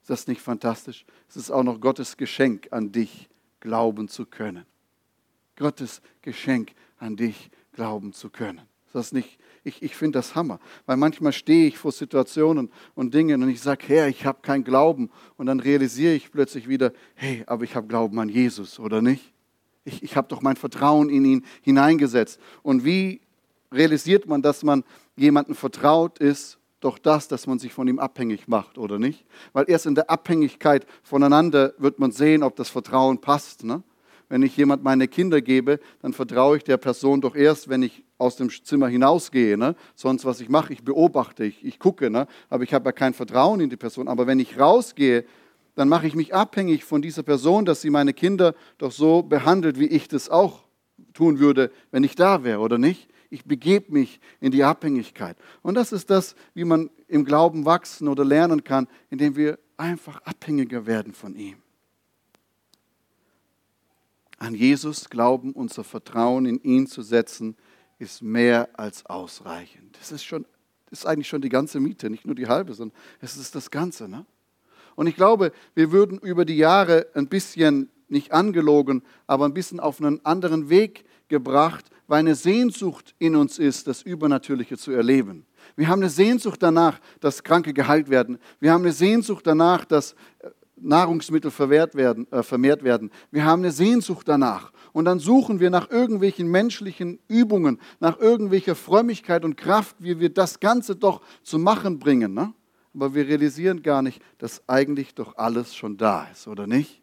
Ist 0.00 0.10
das 0.10 0.26
nicht 0.26 0.40
fantastisch? 0.40 1.04
Es 1.28 1.36
ist 1.36 1.50
auch 1.50 1.62
noch 1.62 1.80
Gottes 1.80 2.16
Geschenk 2.16 2.68
an 2.70 2.92
dich, 2.92 3.28
glauben 3.60 4.08
zu 4.08 4.24
können. 4.24 4.64
Gottes 5.56 6.00
Geschenk 6.22 6.72
an 6.98 7.16
dich, 7.16 7.50
glauben 7.72 8.12
zu 8.12 8.30
können. 8.30 8.62
Ist 8.86 8.94
das 8.94 9.12
nicht 9.12 9.38
ich, 9.68 9.82
ich 9.82 9.94
finde 9.94 10.18
das 10.18 10.34
Hammer, 10.34 10.58
weil 10.86 10.96
manchmal 10.96 11.32
stehe 11.32 11.68
ich 11.68 11.78
vor 11.78 11.92
Situationen 11.92 12.70
und 12.94 13.14
Dingen 13.14 13.42
und 13.42 13.48
ich 13.48 13.60
sage, 13.60 13.84
Herr, 13.86 14.08
ich 14.08 14.26
habe 14.26 14.40
keinen 14.42 14.64
Glauben. 14.64 15.10
Und 15.36 15.46
dann 15.46 15.60
realisiere 15.60 16.14
ich 16.14 16.32
plötzlich 16.32 16.68
wieder, 16.68 16.92
hey, 17.14 17.44
aber 17.46 17.64
ich 17.64 17.76
habe 17.76 17.86
Glauben 17.86 18.18
an 18.18 18.28
Jesus, 18.28 18.80
oder 18.80 19.00
nicht? 19.02 19.32
Ich, 19.84 20.02
ich 20.02 20.16
habe 20.16 20.28
doch 20.28 20.42
mein 20.42 20.56
Vertrauen 20.56 21.08
in 21.08 21.24
ihn 21.24 21.44
hineingesetzt. 21.62 22.40
Und 22.62 22.84
wie 22.84 23.20
realisiert 23.70 24.26
man, 24.26 24.42
dass 24.42 24.62
man 24.62 24.84
jemandem 25.16 25.54
vertraut 25.54 26.18
ist, 26.18 26.58
doch 26.80 26.98
das, 26.98 27.26
dass 27.26 27.46
man 27.46 27.58
sich 27.58 27.72
von 27.72 27.88
ihm 27.88 27.98
abhängig 27.98 28.46
macht, 28.46 28.78
oder 28.78 28.98
nicht? 28.98 29.24
Weil 29.52 29.64
erst 29.68 29.86
in 29.86 29.94
der 29.94 30.10
Abhängigkeit 30.10 30.86
voneinander 31.02 31.74
wird 31.78 31.98
man 31.98 32.12
sehen, 32.12 32.42
ob 32.42 32.56
das 32.56 32.70
Vertrauen 32.70 33.20
passt. 33.20 33.64
Ne? 33.64 33.82
Wenn 34.28 34.42
ich 34.42 34.56
jemand 34.56 34.82
meine 34.82 35.08
Kinder 35.08 35.40
gebe, 35.40 35.80
dann 36.02 36.12
vertraue 36.12 36.58
ich 36.58 36.64
der 36.64 36.76
Person 36.76 37.20
doch 37.20 37.34
erst, 37.34 37.68
wenn 37.68 37.82
ich 37.82 38.04
aus 38.18 38.36
dem 38.36 38.50
Zimmer 38.50 38.88
hinausgehe. 38.88 39.56
Ne? 39.56 39.74
Sonst, 39.94 40.24
was 40.24 40.40
ich 40.40 40.48
mache, 40.48 40.72
ich 40.72 40.82
beobachte, 40.82 41.44
ich, 41.44 41.64
ich 41.64 41.78
gucke, 41.78 42.10
ne? 42.10 42.26
aber 42.50 42.62
ich 42.64 42.74
habe 42.74 42.86
ja 42.86 42.92
kein 42.92 43.14
Vertrauen 43.14 43.60
in 43.60 43.70
die 43.70 43.76
Person. 43.76 44.06
Aber 44.06 44.26
wenn 44.26 44.38
ich 44.38 44.58
rausgehe, 44.58 45.24
dann 45.76 45.88
mache 45.88 46.06
ich 46.06 46.14
mich 46.14 46.34
abhängig 46.34 46.84
von 46.84 47.00
dieser 47.00 47.22
Person, 47.22 47.64
dass 47.64 47.80
sie 47.80 47.90
meine 47.90 48.12
Kinder 48.12 48.54
doch 48.76 48.92
so 48.92 49.22
behandelt, 49.22 49.78
wie 49.78 49.86
ich 49.86 50.08
das 50.08 50.28
auch 50.28 50.64
tun 51.14 51.38
würde, 51.38 51.70
wenn 51.90 52.04
ich 52.04 52.14
da 52.14 52.44
wäre, 52.44 52.60
oder 52.60 52.78
nicht? 52.78 53.08
Ich 53.30 53.44
begebe 53.44 53.92
mich 53.92 54.20
in 54.40 54.50
die 54.50 54.64
Abhängigkeit. 54.64 55.36
Und 55.62 55.74
das 55.74 55.92
ist 55.92 56.10
das, 56.10 56.34
wie 56.54 56.64
man 56.64 56.90
im 57.06 57.24
Glauben 57.24 57.64
wachsen 57.64 58.08
oder 58.08 58.24
lernen 58.24 58.64
kann, 58.64 58.88
indem 59.10 59.36
wir 59.36 59.58
einfach 59.76 60.20
abhängiger 60.22 60.86
werden 60.86 61.12
von 61.12 61.34
ihm. 61.34 61.56
An 64.38 64.54
Jesus 64.54 65.10
glauben, 65.10 65.52
unser 65.52 65.84
Vertrauen 65.84 66.46
in 66.46 66.62
ihn 66.62 66.86
zu 66.86 67.02
setzen, 67.02 67.56
ist 67.98 68.22
mehr 68.22 68.68
als 68.74 69.04
ausreichend. 69.06 69.96
Das 69.98 70.12
ist, 70.12 70.24
schon, 70.24 70.46
ist 70.90 71.06
eigentlich 71.06 71.28
schon 71.28 71.42
die 71.42 71.48
ganze 71.48 71.80
Miete, 71.80 72.08
nicht 72.08 72.24
nur 72.24 72.36
die 72.36 72.46
halbe, 72.46 72.72
sondern 72.74 72.96
es 73.20 73.36
ist 73.36 73.54
das 73.54 73.70
Ganze. 73.70 74.08
Ne? 74.08 74.24
Und 74.94 75.08
ich 75.08 75.16
glaube, 75.16 75.52
wir 75.74 75.90
würden 75.90 76.18
über 76.18 76.44
die 76.44 76.56
Jahre 76.56 77.06
ein 77.14 77.26
bisschen, 77.26 77.90
nicht 78.08 78.32
angelogen, 78.32 79.02
aber 79.26 79.44
ein 79.44 79.54
bisschen 79.54 79.80
auf 79.80 80.00
einen 80.00 80.24
anderen 80.24 80.70
Weg 80.70 81.04
gebracht, 81.28 81.84
weil 82.06 82.20
eine 82.20 82.34
Sehnsucht 82.34 83.14
in 83.18 83.36
uns 83.36 83.58
ist, 83.58 83.86
das 83.86 84.02
Übernatürliche 84.02 84.78
zu 84.78 84.92
erleben. 84.92 85.44
Wir 85.76 85.88
haben 85.88 86.00
eine 86.00 86.10
Sehnsucht 86.10 86.62
danach, 86.62 87.00
dass 87.20 87.44
Kranke 87.44 87.74
geheilt 87.74 88.08
werden. 88.08 88.38
Wir 88.60 88.72
haben 88.72 88.82
eine 88.82 88.92
Sehnsucht 88.92 89.46
danach, 89.46 89.84
dass 89.84 90.12
äh, 90.38 90.50
Nahrungsmittel 90.80 91.50
vermehrt 91.50 91.94
werden, 91.94 92.30
äh, 92.32 92.42
vermehrt 92.42 92.82
werden. 92.82 93.10
Wir 93.30 93.44
haben 93.44 93.62
eine 93.62 93.72
Sehnsucht 93.72 94.28
danach. 94.28 94.72
Und 94.92 95.04
dann 95.04 95.18
suchen 95.18 95.60
wir 95.60 95.70
nach 95.70 95.90
irgendwelchen 95.90 96.48
menschlichen 96.50 97.18
Übungen, 97.28 97.78
nach 98.00 98.18
irgendwelcher 98.18 98.74
Frömmigkeit 98.74 99.44
und 99.44 99.56
Kraft, 99.56 99.96
wie 99.98 100.18
wir 100.18 100.30
das 100.30 100.60
Ganze 100.60 100.96
doch 100.96 101.20
zu 101.42 101.58
machen 101.58 101.98
bringen. 101.98 102.34
Ne? 102.34 102.52
Aber 102.94 103.14
wir 103.14 103.26
realisieren 103.26 103.82
gar 103.82 104.02
nicht, 104.02 104.22
dass 104.38 104.68
eigentlich 104.68 105.14
doch 105.14 105.36
alles 105.36 105.74
schon 105.74 105.96
da 105.96 106.24
ist, 106.32 106.48
oder 106.48 106.66
nicht? 106.66 107.02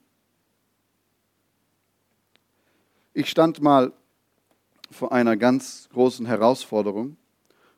Ich 3.13 3.29
stand 3.29 3.61
mal 3.61 3.93
vor 4.91 5.11
einer 5.13 5.37
ganz 5.37 5.87
großen 5.93 6.25
Herausforderung 6.25 7.17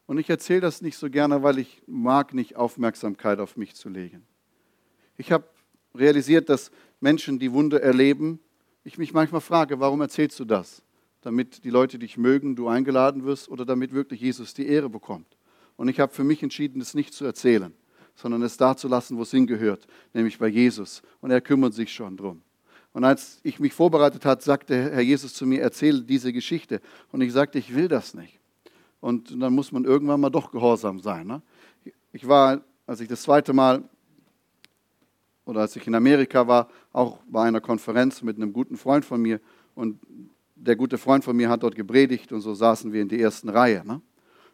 und 0.07 0.17
ich 0.17 0.29
erzähle 0.29 0.62
das 0.62 0.81
nicht 0.81 0.97
so 0.97 1.10
gerne, 1.10 1.43
weil 1.43 1.60
ich 1.60 1.83
mag 1.86 2.33
nicht 2.33 2.55
Aufmerksamkeit 2.55 3.39
auf 3.39 3.57
mich 3.57 3.75
zu 3.75 3.89
legen. 3.89 4.25
Ich 5.17 5.31
habe 5.31 5.45
realisiert, 5.99 6.49
dass 6.49 6.71
Menschen, 6.99 7.39
die 7.39 7.51
Wunder 7.51 7.81
erleben, 7.81 8.39
ich 8.83 8.97
mich 8.97 9.13
manchmal 9.13 9.41
frage, 9.41 9.79
warum 9.79 10.01
erzählst 10.01 10.39
du 10.39 10.45
das? 10.45 10.81
Damit 11.21 11.63
die 11.63 11.69
Leute 11.69 11.99
dich 11.99 12.17
mögen, 12.17 12.55
du 12.55 12.67
eingeladen 12.67 13.25
wirst 13.25 13.49
oder 13.49 13.65
damit 13.65 13.91
wirklich 13.91 14.21
Jesus 14.21 14.53
die 14.53 14.67
Ehre 14.67 14.89
bekommt. 14.89 15.27
Und 15.75 15.89
ich 15.89 15.99
habe 15.99 16.13
für 16.13 16.23
mich 16.23 16.41
entschieden, 16.41 16.81
es 16.81 16.93
nicht 16.93 17.13
zu 17.13 17.25
erzählen, 17.25 17.73
sondern 18.15 18.41
es 18.43 18.57
da 18.57 18.77
zu 18.77 18.88
lassen, 18.88 19.17
wo 19.17 19.23
es 19.23 19.31
hingehört, 19.31 19.88
nämlich 20.13 20.39
bei 20.39 20.47
Jesus. 20.47 21.01
Und 21.21 21.31
er 21.31 21.41
kümmert 21.41 21.73
sich 21.73 21.91
schon 21.93 22.17
drum. 22.17 22.41
Und 22.93 23.03
als 23.03 23.39
ich 23.43 23.60
mich 23.60 23.73
vorbereitet 23.73 24.25
hat, 24.25 24.41
sagte 24.41 24.91
Herr 24.91 25.01
Jesus 25.01 25.33
zu 25.33 25.45
mir, 25.45 25.62
erzähle 25.62 26.01
diese 26.01 26.33
Geschichte. 26.33 26.81
Und 27.12 27.21
ich 27.21 27.31
sagte, 27.31 27.60
ich 27.60 27.75
will 27.75 27.88
das 27.88 28.13
nicht. 28.13 28.39
Und 28.99 29.39
dann 29.39 29.53
muss 29.53 29.71
man 29.71 29.86
irgendwann 29.86 30.19
mal 30.19 30.29
doch 30.29 30.51
gehorsam 30.51 30.99
sein. 30.99 31.27
Ne? 31.27 31.41
Ich 32.12 32.27
war, 32.27 32.62
als 32.88 33.01
ich 33.01 33.07
das 33.07 33.21
zweite 33.21 33.53
Mal 33.53 33.83
oder 35.47 35.62
als 35.62 35.75
ich 35.75 35.88
in 35.88 35.95
Amerika 35.95 36.47
war, 36.47 36.67
auch 36.91 37.19
bei 37.29 37.43
einer 37.43 37.62
Konferenz 37.62 38.21
mit 38.21 38.36
einem 38.36 38.51
guten 38.51 38.77
Freund 38.77 39.05
von 39.05 39.21
mir 39.21 39.39
und 39.75 39.99
der 40.55 40.75
gute 40.75 40.97
Freund 40.97 41.23
von 41.23 41.36
mir 41.36 41.49
hat 41.49 41.63
dort 41.63 41.75
gepredigt 41.75 42.31
und 42.31 42.41
so 42.41 42.53
saßen 42.53 42.91
wir 42.91 43.01
in 43.01 43.07
der 43.07 43.19
ersten 43.19 43.49
Reihe. 43.49 43.83
Ne? 43.86 44.01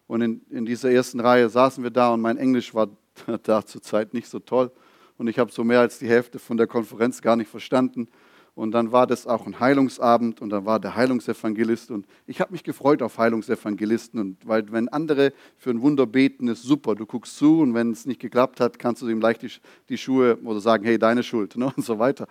Und 0.06 0.22
in, 0.22 0.42
in 0.50 0.66
dieser 0.66 0.92
ersten 0.92 1.20
Reihe 1.20 1.50
saßen 1.50 1.84
wir 1.84 1.92
da 1.92 2.14
und 2.14 2.22
mein 2.22 2.38
Englisch 2.38 2.74
war 2.76 2.90
da 3.44 3.66
zur 3.66 3.82
Zeit 3.82 4.14
nicht 4.14 4.28
so 4.28 4.40
toll 4.40 4.72
und 5.18 5.28
ich 5.28 5.40
habe 5.40 5.52
so 5.52 5.64
mehr 5.64 5.80
als 5.80 5.98
die 5.98 6.08
Hälfte 6.08 6.38
von 6.38 6.58
der 6.58 6.68
Konferenz 6.68 7.22
gar 7.22 7.36
nicht 7.36 7.50
verstanden. 7.50 8.08
Und 8.56 8.72
dann 8.72 8.92
war 8.92 9.08
das 9.08 9.26
auch 9.26 9.48
ein 9.48 9.60
Heilungsabend 9.60 10.40
und 10.40 10.52
dann 10.52 10.66
war 10.66 10.80
der 10.80 10.96
Heilungsevangelist 10.96 11.90
und 11.90 12.06
ich 12.28 12.40
habe 12.40 12.52
mich 12.52 12.64
gefreut 12.64 13.02
auf 13.02 13.18
Heilungsevangelisten 13.18 14.20
und 14.20 14.38
weil 14.48 14.72
wenn 14.72 14.90
andere 14.90 15.34
für 15.58 15.72
ein 15.72 15.82
Wunder 15.82 16.06
beten, 16.06 16.48
ist 16.48 16.62
super. 16.62 16.94
Du 16.94 17.08
guckst 17.08 17.36
zu 17.36 17.62
und 17.62 17.74
wenn 17.74 17.92
es 17.92 18.06
nicht 18.06 18.20
geklappt 18.20 18.60
hat, 18.60 18.78
kannst 18.78 19.02
du 19.02 19.10
ihm 19.10 19.22
leicht 19.22 19.42
die, 19.42 19.52
die 19.90 19.98
Schuhe 19.98 20.38
oder 20.44 20.60
sagen, 20.60 20.86
hey, 20.86 21.00
deine 21.00 21.24
Schuld 21.24 21.56
ne, 21.58 21.74
und 21.76 21.84
so 21.84 21.98
weiter. 21.98 22.28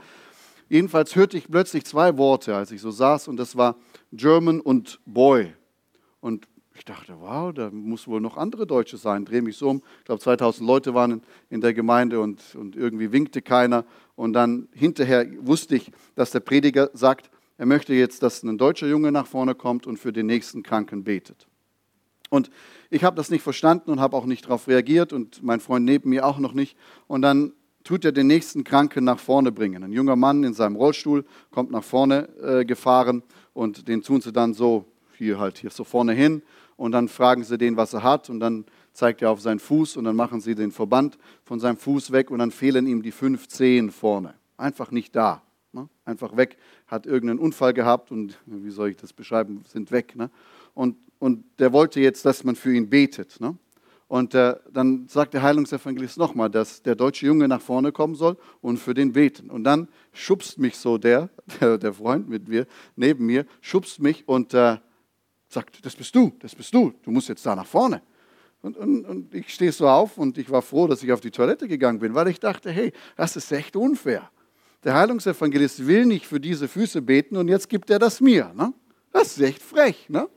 Jedenfalls 0.68 1.16
hörte 1.16 1.36
ich 1.36 1.48
plötzlich 1.50 1.84
zwei 1.84 2.16
Worte, 2.16 2.54
als 2.54 2.70
ich 2.70 2.80
so 2.80 2.92
saß 2.92 3.26
und 3.26 3.36
das 3.36 3.56
war 3.56 3.76
German 4.12 4.60
und 4.60 5.00
Boy. 5.04 5.52
Und 6.20 6.46
ich 6.82 6.86
dachte, 6.86 7.14
wow, 7.20 7.54
da 7.54 7.70
muss 7.70 8.08
wohl 8.08 8.20
noch 8.20 8.36
andere 8.36 8.66
Deutsche 8.66 8.96
sein. 8.96 9.24
Drehe 9.24 9.40
mich 9.40 9.56
so 9.56 9.70
um. 9.70 9.82
Ich 10.00 10.06
glaube, 10.06 10.20
2000 10.20 10.66
Leute 10.66 10.94
waren 10.94 11.22
in 11.48 11.60
der 11.60 11.74
Gemeinde 11.74 12.18
und, 12.18 12.56
und 12.56 12.74
irgendwie 12.74 13.12
winkte 13.12 13.40
keiner. 13.40 13.84
Und 14.16 14.32
dann 14.32 14.66
hinterher 14.72 15.24
wusste 15.46 15.76
ich, 15.76 15.92
dass 16.16 16.32
der 16.32 16.40
Prediger 16.40 16.90
sagt, 16.92 17.30
er 17.56 17.66
möchte 17.66 17.94
jetzt, 17.94 18.24
dass 18.24 18.42
ein 18.42 18.58
deutscher 18.58 18.88
Junge 18.88 19.12
nach 19.12 19.28
vorne 19.28 19.54
kommt 19.54 19.86
und 19.86 19.98
für 19.98 20.12
den 20.12 20.26
nächsten 20.26 20.64
Kranken 20.64 21.04
betet. 21.04 21.46
Und 22.30 22.50
ich 22.90 23.04
habe 23.04 23.14
das 23.14 23.30
nicht 23.30 23.42
verstanden 23.42 23.92
und 23.92 24.00
habe 24.00 24.16
auch 24.16 24.26
nicht 24.26 24.46
darauf 24.46 24.66
reagiert 24.66 25.12
und 25.12 25.40
mein 25.40 25.60
Freund 25.60 25.84
neben 25.84 26.10
mir 26.10 26.26
auch 26.26 26.40
noch 26.40 26.52
nicht. 26.52 26.76
Und 27.06 27.22
dann 27.22 27.52
tut 27.84 28.04
er 28.04 28.10
den 28.10 28.26
nächsten 28.26 28.64
Kranken 28.64 29.04
nach 29.04 29.20
vorne 29.20 29.52
bringen. 29.52 29.84
Ein 29.84 29.92
junger 29.92 30.16
Mann 30.16 30.42
in 30.42 30.52
seinem 30.52 30.74
Rollstuhl 30.74 31.24
kommt 31.52 31.70
nach 31.70 31.84
vorne 31.84 32.28
äh, 32.40 32.64
gefahren 32.64 33.22
und 33.52 33.86
den 33.86 34.02
tun 34.02 34.20
sie 34.20 34.32
dann 34.32 34.52
so 34.52 34.91
hier 35.16 35.38
halt 35.38 35.58
hier 35.58 35.70
so 35.70 35.84
vorne 35.84 36.12
hin 36.12 36.42
und 36.76 36.92
dann 36.92 37.08
fragen 37.08 37.44
sie 37.44 37.58
den, 37.58 37.76
was 37.76 37.92
er 37.92 38.02
hat 38.02 38.30
und 38.30 38.40
dann 38.40 38.64
zeigt 38.92 39.22
er 39.22 39.30
auf 39.30 39.40
seinen 39.40 39.58
Fuß 39.58 39.96
und 39.96 40.04
dann 40.04 40.16
machen 40.16 40.40
sie 40.40 40.54
den 40.54 40.72
Verband 40.72 41.18
von 41.44 41.60
seinem 41.60 41.76
Fuß 41.76 42.12
weg 42.12 42.30
und 42.30 42.38
dann 42.38 42.50
fehlen 42.50 42.86
ihm 42.86 43.02
die 43.02 43.12
fünf 43.12 43.48
Zehen 43.48 43.90
vorne. 43.90 44.34
Einfach 44.56 44.90
nicht 44.90 45.16
da. 45.16 45.42
Ne? 45.72 45.88
Einfach 46.04 46.36
weg. 46.36 46.56
Hat 46.86 47.06
irgendeinen 47.06 47.38
Unfall 47.38 47.72
gehabt 47.72 48.10
und 48.10 48.38
wie 48.46 48.70
soll 48.70 48.90
ich 48.90 48.96
das 48.96 49.12
beschreiben, 49.12 49.62
sind 49.66 49.90
weg. 49.90 50.16
Ne? 50.16 50.30
Und, 50.74 50.96
und 51.18 51.44
der 51.58 51.72
wollte 51.72 52.00
jetzt, 52.00 52.24
dass 52.24 52.44
man 52.44 52.56
für 52.56 52.74
ihn 52.74 52.90
betet. 52.90 53.40
Ne? 53.40 53.56
Und 54.08 54.34
äh, 54.34 54.56
dann 54.70 55.08
sagt 55.08 55.32
der 55.32 55.42
Heilungsevangelist 55.42 56.18
nochmal, 56.18 56.50
dass 56.50 56.82
der 56.82 56.94
deutsche 56.94 57.24
Junge 57.24 57.48
nach 57.48 57.62
vorne 57.62 57.92
kommen 57.92 58.14
soll 58.14 58.36
und 58.60 58.76
für 58.76 58.92
den 58.92 59.12
beten. 59.12 59.48
Und 59.48 59.64
dann 59.64 59.88
schubst 60.12 60.58
mich 60.58 60.76
so 60.76 60.98
der, 60.98 61.30
der, 61.60 61.78
der 61.78 61.94
Freund 61.94 62.28
mit 62.28 62.46
mir, 62.46 62.66
neben 62.94 63.24
mir, 63.24 63.46
schubst 63.62 64.00
mich 64.00 64.28
und 64.28 64.52
äh, 64.52 64.76
sagt, 65.52 65.84
das 65.84 65.94
bist 65.94 66.14
du, 66.14 66.32
das 66.38 66.54
bist 66.54 66.72
du, 66.74 66.92
du 67.02 67.10
musst 67.10 67.28
jetzt 67.28 67.44
da 67.44 67.54
nach 67.54 67.66
vorne. 67.66 68.02
Und, 68.62 68.76
und, 68.76 69.04
und 69.04 69.34
ich 69.34 69.52
stehe 69.52 69.72
so 69.72 69.88
auf 69.88 70.18
und 70.18 70.38
ich 70.38 70.48
war 70.50 70.62
froh, 70.62 70.86
dass 70.86 71.02
ich 71.02 71.12
auf 71.12 71.20
die 71.20 71.32
Toilette 71.32 71.66
gegangen 71.66 71.98
bin, 71.98 72.14
weil 72.14 72.28
ich 72.28 72.38
dachte, 72.38 72.70
hey, 72.70 72.92
das 73.16 73.36
ist 73.36 73.50
echt 73.50 73.74
unfair. 73.74 74.30
Der 74.84 74.94
Heilungsevangelist 74.94 75.86
will 75.86 76.06
nicht 76.06 76.26
für 76.26 76.40
diese 76.40 76.68
Füße 76.68 77.02
beten 77.02 77.36
und 77.36 77.48
jetzt 77.48 77.68
gibt 77.68 77.90
er 77.90 77.98
das 77.98 78.20
mir. 78.20 78.52
Ne? 78.54 78.72
Das 79.12 79.36
ist 79.36 79.40
echt 79.40 79.62
frech. 79.62 80.08
Ne? 80.08 80.28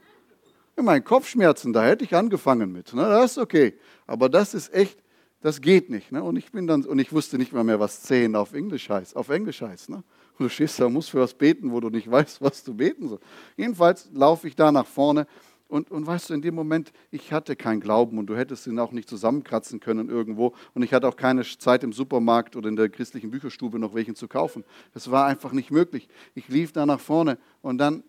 Mein 0.75 1.03
Kopfschmerzen, 1.03 1.71
da 1.71 1.85
hätte 1.85 2.03
ich 2.03 2.15
angefangen 2.15 2.71
mit. 2.71 2.93
Ne? 2.93 3.03
Das 3.03 3.31
ist 3.31 3.37
okay. 3.37 3.75
Aber 4.07 4.27
das 4.27 4.53
ist 4.53 4.73
echt, 4.73 4.99
das 5.41 5.61
geht 5.61 5.89
nicht. 5.89 6.11
Ne? 6.11 6.23
Und 6.23 6.35
ich 6.35 6.51
bin 6.51 6.67
dann, 6.67 6.83
und 6.83 6.99
ich 6.99 7.13
wusste 7.13 7.37
nicht 7.37 7.53
mal 7.53 7.63
mehr, 7.63 7.79
was 7.79 8.01
zehn 8.03 8.35
auf 8.35 8.53
Englisch 8.53 8.89
heißt. 8.89 9.15
Auf 9.15 9.29
Englisch 9.29 9.61
heißt. 9.61 9.89
Ne? 9.89 10.03
Und 10.37 10.45
du 10.45 10.49
stehst 10.49 10.79
da, 10.79 10.89
musst 10.89 11.09
für 11.09 11.19
was 11.19 11.33
beten, 11.33 11.71
wo 11.71 11.79
du 11.79 11.89
nicht 11.89 12.09
weißt, 12.09 12.41
was 12.41 12.63
du 12.63 12.73
beten 12.73 13.09
sollst. 13.09 13.23
Jedenfalls 13.57 14.09
laufe 14.13 14.47
ich 14.47 14.55
da 14.55 14.71
nach 14.71 14.85
vorne 14.85 15.27
und, 15.67 15.89
und 15.89 16.05
weißt 16.05 16.29
du, 16.29 16.35
in 16.35 16.41
dem 16.41 16.53
Moment, 16.53 16.91
ich 17.09 17.33
hatte 17.33 17.55
keinen 17.55 17.79
Glauben 17.79 18.19
und 18.19 18.27
du 18.27 18.37
hättest 18.37 18.67
ihn 18.67 18.77
auch 18.77 18.91
nicht 18.91 19.09
zusammenkratzen 19.09 19.79
können 19.79 20.09
irgendwo. 20.09 20.53
Und 20.73 20.83
ich 20.83 20.93
hatte 20.93 21.07
auch 21.07 21.15
keine 21.15 21.43
Zeit 21.43 21.83
im 21.83 21.91
Supermarkt 21.91 22.55
oder 22.55 22.69
in 22.69 22.75
der 22.75 22.89
christlichen 22.89 23.31
Bücherstube 23.31 23.79
noch 23.79 23.95
welchen 23.95 24.15
zu 24.15 24.27
kaufen. 24.27 24.63
Das 24.93 25.09
war 25.09 25.25
einfach 25.25 25.53
nicht 25.53 25.71
möglich. 25.71 26.07
Ich 26.35 26.47
lief 26.49 26.71
da 26.71 26.85
nach 26.85 26.99
vorne 26.99 27.39
und 27.61 27.79
dann 27.79 28.03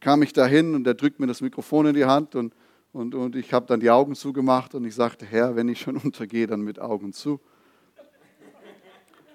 kam 0.00 0.22
ich 0.22 0.32
dahin 0.32 0.74
und 0.74 0.86
er 0.86 0.94
drückt 0.94 1.20
mir 1.20 1.26
das 1.26 1.40
Mikrofon 1.40 1.86
in 1.86 1.94
die 1.94 2.04
Hand 2.04 2.34
und, 2.34 2.54
und, 2.92 3.14
und 3.14 3.36
ich 3.36 3.52
habe 3.52 3.66
dann 3.66 3.80
die 3.80 3.90
Augen 3.90 4.14
zugemacht 4.14 4.74
und 4.74 4.84
ich 4.84 4.94
sagte, 4.94 5.26
Herr, 5.26 5.56
wenn 5.56 5.68
ich 5.68 5.80
schon 5.80 5.96
untergehe, 6.04 6.46
dann 6.46 6.62
mit 6.62 6.78
Augen 6.78 7.12
zu. 7.12 7.40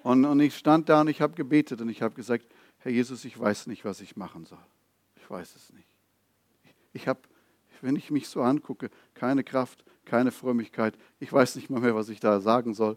Und, 0.02 0.24
und 0.24 0.40
ich 0.40 0.56
stand 0.56 0.88
da 0.88 1.02
und 1.02 1.08
ich 1.08 1.20
habe 1.20 1.34
gebetet 1.34 1.80
und 1.80 1.88
ich 1.88 2.02
habe 2.02 2.14
gesagt, 2.14 2.46
Herr 2.78 2.92
Jesus, 2.92 3.24
ich 3.24 3.38
weiß 3.38 3.66
nicht, 3.66 3.84
was 3.84 4.00
ich 4.00 4.16
machen 4.16 4.46
soll. 4.46 4.58
Ich 5.16 5.28
weiß 5.28 5.54
es 5.54 5.72
nicht. 5.72 5.88
Ich 6.92 7.06
habe, 7.06 7.20
wenn 7.82 7.96
ich 7.96 8.10
mich 8.10 8.28
so 8.28 8.42
angucke, 8.42 8.90
keine 9.14 9.44
Kraft, 9.44 9.84
keine 10.04 10.32
Frömmigkeit. 10.32 10.94
Ich 11.20 11.32
weiß 11.32 11.56
nicht 11.56 11.70
mal 11.70 11.80
mehr, 11.80 11.94
was 11.94 12.08
ich 12.08 12.20
da 12.20 12.40
sagen 12.40 12.74
soll. 12.74 12.96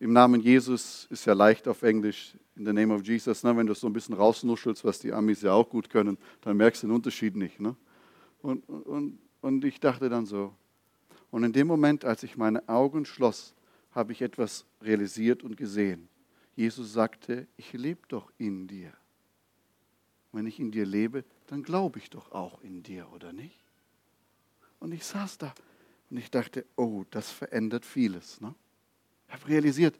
Im 0.00 0.12
Namen 0.12 0.40
Jesus 0.40 1.06
ist 1.10 1.24
ja 1.24 1.34
leicht 1.34 1.68
auf 1.68 1.82
Englisch, 1.82 2.36
in 2.56 2.66
the 2.66 2.72
name 2.72 2.92
of 2.92 3.04
Jesus. 3.04 3.42
Ne? 3.42 3.56
Wenn 3.56 3.66
du 3.66 3.74
so 3.74 3.86
ein 3.86 3.92
bisschen 3.92 4.14
rausnuschelst, 4.14 4.84
was 4.84 4.98
die 4.98 5.12
Amis 5.12 5.42
ja 5.42 5.52
auch 5.52 5.68
gut 5.68 5.88
können, 5.88 6.18
dann 6.40 6.56
merkst 6.56 6.82
du 6.82 6.88
den 6.88 6.96
Unterschied 6.96 7.36
nicht. 7.36 7.60
Ne? 7.60 7.76
Und, 8.42 8.68
und, 8.68 9.18
und 9.40 9.64
ich 9.64 9.78
dachte 9.78 10.08
dann 10.08 10.26
so. 10.26 10.52
Und 11.30 11.44
in 11.44 11.52
dem 11.52 11.66
Moment, 11.66 12.04
als 12.04 12.22
ich 12.22 12.36
meine 12.36 12.68
Augen 12.68 13.04
schloss, 13.04 13.54
habe 13.92 14.12
ich 14.12 14.22
etwas 14.22 14.64
realisiert 14.82 15.42
und 15.42 15.56
gesehen. 15.56 16.08
Jesus 16.56 16.92
sagte, 16.92 17.46
ich 17.56 17.72
lebe 17.72 18.00
doch 18.08 18.32
in 18.38 18.66
dir. 18.66 18.92
Wenn 20.32 20.46
ich 20.46 20.58
in 20.58 20.70
dir 20.70 20.86
lebe, 20.86 21.24
dann 21.46 21.62
glaube 21.62 21.98
ich 21.98 22.10
doch 22.10 22.32
auch 22.32 22.60
in 22.62 22.82
dir, 22.82 23.10
oder 23.12 23.32
nicht? 23.32 23.58
Und 24.80 24.92
ich 24.92 25.04
saß 25.04 25.38
da 25.38 25.54
und 26.10 26.16
ich 26.16 26.30
dachte, 26.30 26.64
oh, 26.76 27.04
das 27.10 27.30
verändert 27.30 27.84
vieles. 27.84 28.40
Ne? 28.40 28.54
Ich 29.28 29.34
habe 29.34 29.48
realisiert, 29.48 29.98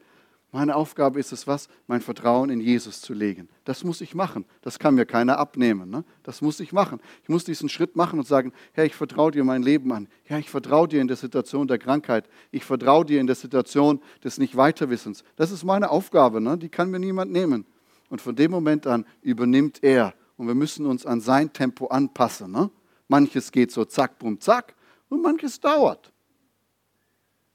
meine 0.54 0.76
Aufgabe 0.76 1.18
ist 1.18 1.32
es 1.32 1.48
was? 1.48 1.68
Mein 1.88 2.00
Vertrauen 2.00 2.48
in 2.48 2.60
Jesus 2.60 3.00
zu 3.00 3.12
legen. 3.12 3.48
Das 3.64 3.82
muss 3.82 4.00
ich 4.00 4.14
machen. 4.14 4.44
Das 4.62 4.78
kann 4.78 4.94
mir 4.94 5.04
keiner 5.04 5.36
abnehmen. 5.36 5.90
Ne? 5.90 6.04
Das 6.22 6.42
muss 6.42 6.60
ich 6.60 6.72
machen. 6.72 7.00
Ich 7.24 7.28
muss 7.28 7.42
diesen 7.42 7.68
Schritt 7.68 7.96
machen 7.96 8.20
und 8.20 8.24
sagen, 8.24 8.52
Herr, 8.72 8.84
ich 8.84 8.94
vertraue 8.94 9.32
dir 9.32 9.42
mein 9.42 9.64
Leben 9.64 9.92
an. 9.92 10.06
Herr, 10.22 10.38
ich 10.38 10.48
vertraue 10.48 10.86
dir 10.86 11.00
in 11.00 11.08
der 11.08 11.16
Situation 11.16 11.66
der 11.66 11.78
Krankheit. 11.78 12.28
Ich 12.52 12.64
vertraue 12.64 13.04
dir 13.04 13.20
in 13.20 13.26
der 13.26 13.34
Situation 13.34 14.00
des 14.22 14.38
Nicht-Weiterwissens. 14.38 15.24
Das 15.34 15.50
ist 15.50 15.64
meine 15.64 15.90
Aufgabe. 15.90 16.40
Ne? 16.40 16.56
Die 16.56 16.68
kann 16.68 16.88
mir 16.88 17.00
niemand 17.00 17.32
nehmen. 17.32 17.66
Und 18.08 18.20
von 18.20 18.36
dem 18.36 18.52
Moment 18.52 18.86
an 18.86 19.06
übernimmt 19.22 19.82
er 19.82 20.14
und 20.36 20.46
wir 20.46 20.54
müssen 20.54 20.86
uns 20.86 21.04
an 21.04 21.20
sein 21.20 21.52
Tempo 21.52 21.88
anpassen. 21.88 22.52
Ne? 22.52 22.70
Manches 23.08 23.50
geht 23.50 23.72
so 23.72 23.84
zack, 23.86 24.20
bumm, 24.20 24.40
zack 24.40 24.76
und 25.08 25.20
manches 25.20 25.58
dauert. 25.58 26.12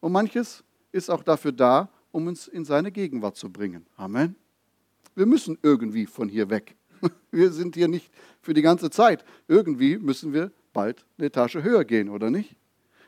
Und 0.02 0.12
manches 0.12 0.66
ist 0.92 1.10
auch 1.10 1.24
dafür 1.24 1.54
da, 1.54 1.88
um 2.12 2.28
uns 2.28 2.48
in 2.48 2.66
seine 2.66 2.92
Gegenwart 2.92 3.36
zu 3.36 3.52
bringen. 3.52 3.86
Amen. 3.96 4.36
Wir 5.16 5.26
müssen 5.26 5.58
irgendwie 5.62 6.06
von 6.06 6.30
hier 6.30 6.50
weg. 6.50 6.76
Wir 7.32 7.52
sind 7.52 7.76
hier 7.76 7.88
nicht 7.88 8.12
für 8.42 8.54
die 8.54 8.62
ganze 8.62 8.90
Zeit. 8.90 9.24
Irgendwie 9.48 9.98
müssen 9.98 10.34
wir 10.34 10.52
bald 10.74 11.06
eine 11.18 11.28
Etage 11.28 11.56
höher 11.56 11.86
gehen, 11.86 12.10
oder 12.10 12.30
nicht? 12.30 12.56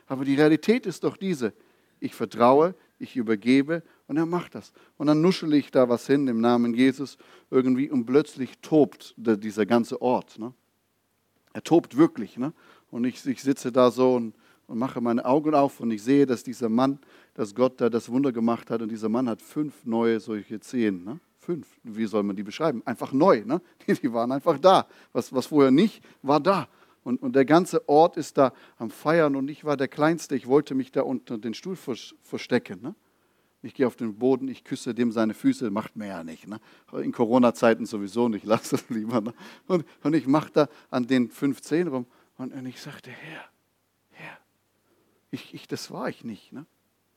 Aber 0.06 0.24
die 0.24 0.34
Realität 0.34 0.86
ist 0.86 1.04
doch 1.04 1.16
diese. 1.16 1.52
Ich 2.00 2.14
vertraue, 2.14 2.74
ich 2.98 3.16
übergebe 3.16 3.82
und 4.06 4.16
er 4.16 4.26
macht 4.26 4.54
das. 4.54 4.72
Und 4.96 5.06
dann 5.08 5.20
nuschel 5.20 5.52
ich 5.54 5.70
da 5.70 5.88
was 5.88 6.06
hin 6.06 6.28
im 6.28 6.40
Namen 6.40 6.74
Jesus 6.74 7.18
irgendwie 7.50 7.90
und 7.90 8.06
plötzlich 8.06 8.58
tobt 8.60 9.14
dieser 9.16 9.66
ganze 9.66 10.00
Ort. 10.00 10.38
Ne? 10.38 10.52
Er 11.52 11.62
tobt 11.62 11.96
wirklich. 11.96 12.36
Ne? 12.38 12.52
Und 12.90 13.04
ich, 13.04 13.24
ich 13.26 13.42
sitze 13.42 13.72
da 13.72 13.90
so 13.90 14.14
und, 14.14 14.34
und 14.72 14.78
mache 14.78 15.02
meine 15.02 15.22
Augen 15.26 15.54
auf 15.54 15.80
und 15.80 15.90
ich 15.90 16.02
sehe, 16.02 16.24
dass 16.24 16.42
dieser 16.42 16.70
Mann, 16.70 16.98
dass 17.34 17.54
Gott 17.54 17.78
da 17.78 17.90
das 17.90 18.08
Wunder 18.08 18.32
gemacht 18.32 18.70
hat 18.70 18.80
und 18.80 18.90
dieser 18.90 19.10
Mann 19.10 19.28
hat 19.28 19.42
fünf 19.42 19.84
neue 19.84 20.18
solche 20.18 20.60
Zehen. 20.60 21.04
Ne? 21.04 21.20
Fünf. 21.36 21.66
Wie 21.82 22.06
soll 22.06 22.22
man 22.22 22.36
die 22.36 22.42
beschreiben? 22.42 22.80
Einfach 22.86 23.12
neu. 23.12 23.42
Ne? 23.44 23.60
Die, 23.86 24.10
waren 24.14 24.32
einfach 24.32 24.58
da. 24.58 24.86
Was, 25.12 25.30
was 25.30 25.46
vorher 25.46 25.70
nicht, 25.70 26.02
war 26.22 26.40
da. 26.40 26.68
Und, 27.04 27.20
und 27.20 27.36
der 27.36 27.44
ganze 27.44 27.86
Ort 27.86 28.16
ist 28.16 28.38
da 28.38 28.54
am 28.78 28.88
Feiern 28.88 29.36
und 29.36 29.50
ich 29.50 29.62
war 29.62 29.76
der 29.76 29.88
Kleinste. 29.88 30.36
Ich 30.36 30.46
wollte 30.46 30.74
mich 30.74 30.90
da 30.90 31.02
unter 31.02 31.36
den 31.36 31.52
Stuhl 31.52 31.76
verstecken. 31.76 32.80
Ne? 32.80 32.94
Ich 33.60 33.74
gehe 33.74 33.86
auf 33.86 33.96
den 33.96 34.16
Boden, 34.16 34.48
ich 34.48 34.64
küsse 34.64 34.94
dem 34.94 35.12
seine 35.12 35.34
Füße, 35.34 35.70
macht 35.70 35.96
mir 35.96 36.06
ja 36.06 36.24
nicht. 36.24 36.48
Ne? 36.48 36.60
In 36.94 37.12
Corona-Zeiten 37.12 37.84
sowieso 37.84 38.30
nicht, 38.30 38.44
lass 38.46 38.72
es 38.72 38.88
lieber. 38.88 39.20
Ne? 39.20 39.34
Und, 39.66 39.84
und 40.02 40.14
ich 40.14 40.26
mache 40.26 40.50
da 40.50 40.68
an 40.88 41.06
den 41.06 41.28
15 41.28 41.88
rum 41.88 42.06
und, 42.38 42.54
und 42.54 42.64
ich 42.64 42.80
sagte, 42.80 43.10
Herr, 43.10 43.52
ich, 45.32 45.54
ich, 45.54 45.66
das 45.66 45.90
war 45.90 46.08
ich 46.08 46.22
nicht. 46.22 46.52
Ne? 46.52 46.64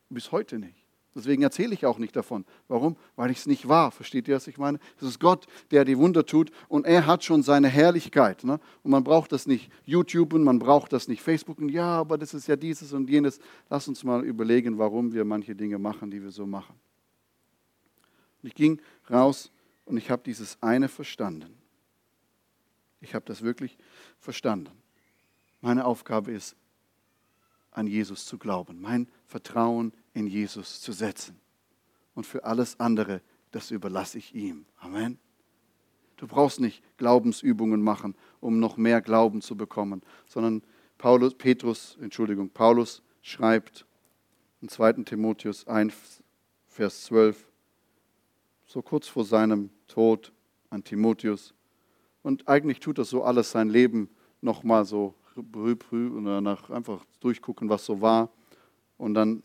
Bis 0.10 0.32
heute 0.32 0.58
nicht. 0.58 0.86
Deswegen 1.13 1.43
erzähle 1.43 1.73
ich 1.73 1.86
auch 1.86 1.97
nicht 1.97 2.15
davon. 2.15 2.43
Warum? 2.67 2.97
Weil 3.15 3.32
ich 3.32 3.38
es 3.38 3.45
nicht 3.45 3.69
war. 3.69 3.91
Versteht 3.91 4.28
ihr, 4.28 4.36
was 4.36 4.47
ich 4.47 4.58
meine? 4.58 4.80
Es 4.97 5.04
ist 5.04 5.19
Gott, 5.19 5.45
der 5.71 5.86
die 5.86 5.97
Wunder 5.97 6.25
tut 6.25 6.51
und 6.67 6.86
er 6.86 7.06
hat 7.06 7.23
schon 7.23 7.41
seine 7.41 7.69
Herrlichkeit. 7.69 8.43
Ne? 8.43 8.60
Und 8.84 8.91
man 8.91 9.04
braucht 9.04 9.32
das 9.32 9.47
nicht 9.47 9.71
YouTube 9.86 10.34
und 10.34 10.43
man 10.43 10.60
braucht 10.60 10.91
das 10.91 11.08
nicht 11.08 11.21
Facebook. 11.21 11.60
Und 11.60 11.69
ja, 11.69 11.88
aber 11.88 12.17
das 12.17 12.34
ist 12.34 12.47
ja 12.47 12.58
dieses 12.58 12.91
und 12.91 13.10
jenes. 13.10 13.39
Lass 13.69 13.88
uns 13.88 14.04
mal 14.04 14.25
überlegen, 14.25 14.78
warum 14.78 15.13
wir 15.13 15.23
manche 15.23 15.56
Dinge 15.56 15.78
machen, 15.78 16.12
die 16.12 16.21
wir 16.21 16.32
so 16.32 16.45
machen. 16.45 16.75
Und 18.41 18.47
ich 18.47 18.56
ging 18.56 18.82
raus 19.10 19.51
und 19.86 19.95
ich 19.95 20.12
habe 20.12 20.21
dieses 20.25 20.58
eine 20.62 20.89
verstanden. 20.89 21.54
Ich 22.99 23.15
habe 23.15 23.25
das 23.25 23.41
wirklich 23.41 23.78
verstanden. 24.19 24.71
Meine 25.62 25.86
Aufgabe 25.86 26.32
ist, 26.32 26.58
an 27.75 27.88
Jesus 27.88 28.25
zu 28.25 28.38
glauben, 28.38 28.81
mein 28.81 29.07
Vertrauen 29.25 29.93
in 30.13 30.27
Jesus 30.27 30.81
zu 30.81 30.91
setzen. 30.93 31.39
Und 32.13 32.25
für 32.25 32.45
alles 32.45 32.79
andere, 32.79 33.21
das 33.51 33.71
überlasse 33.71 34.17
ich 34.17 34.33
ihm. 34.33 34.65
Amen. 34.77 35.19
Du 36.17 36.27
brauchst 36.27 36.61
nicht 36.61 36.81
Glaubensübungen 36.97 37.81
machen, 37.81 38.15
um 38.39 38.59
noch 38.59 38.77
mehr 38.77 39.01
Glauben 39.01 39.41
zu 39.41 39.57
bekommen, 39.57 40.01
sondern 40.25 40.63
Paulus, 40.97 41.35
Petrus, 41.35 41.97
Entschuldigung, 41.99 42.49
Paulus 42.49 43.03
schreibt 43.21 43.85
in 44.61 44.69
2. 44.69 45.03
Timotheus 45.03 45.67
1, 45.67 46.23
Vers 46.67 47.03
12, 47.03 47.51
so 48.65 48.81
kurz 48.81 49.07
vor 49.07 49.25
seinem 49.25 49.69
Tod 49.88 50.31
an 50.69 50.83
Timotheus. 50.83 51.53
Und 52.23 52.47
eigentlich 52.47 52.79
tut 52.79 52.97
er 52.97 53.05
so 53.05 53.23
alles 53.23 53.51
sein 53.51 53.69
Leben 53.69 54.09
nochmal 54.41 54.85
so 54.85 55.15
und 55.36 56.26
danach 56.26 56.69
einfach 56.69 57.06
durchgucken, 57.19 57.69
was 57.69 57.86
so 57.86 58.02
war. 58.02 58.30
Und 58.98 59.13
dann 59.13 59.43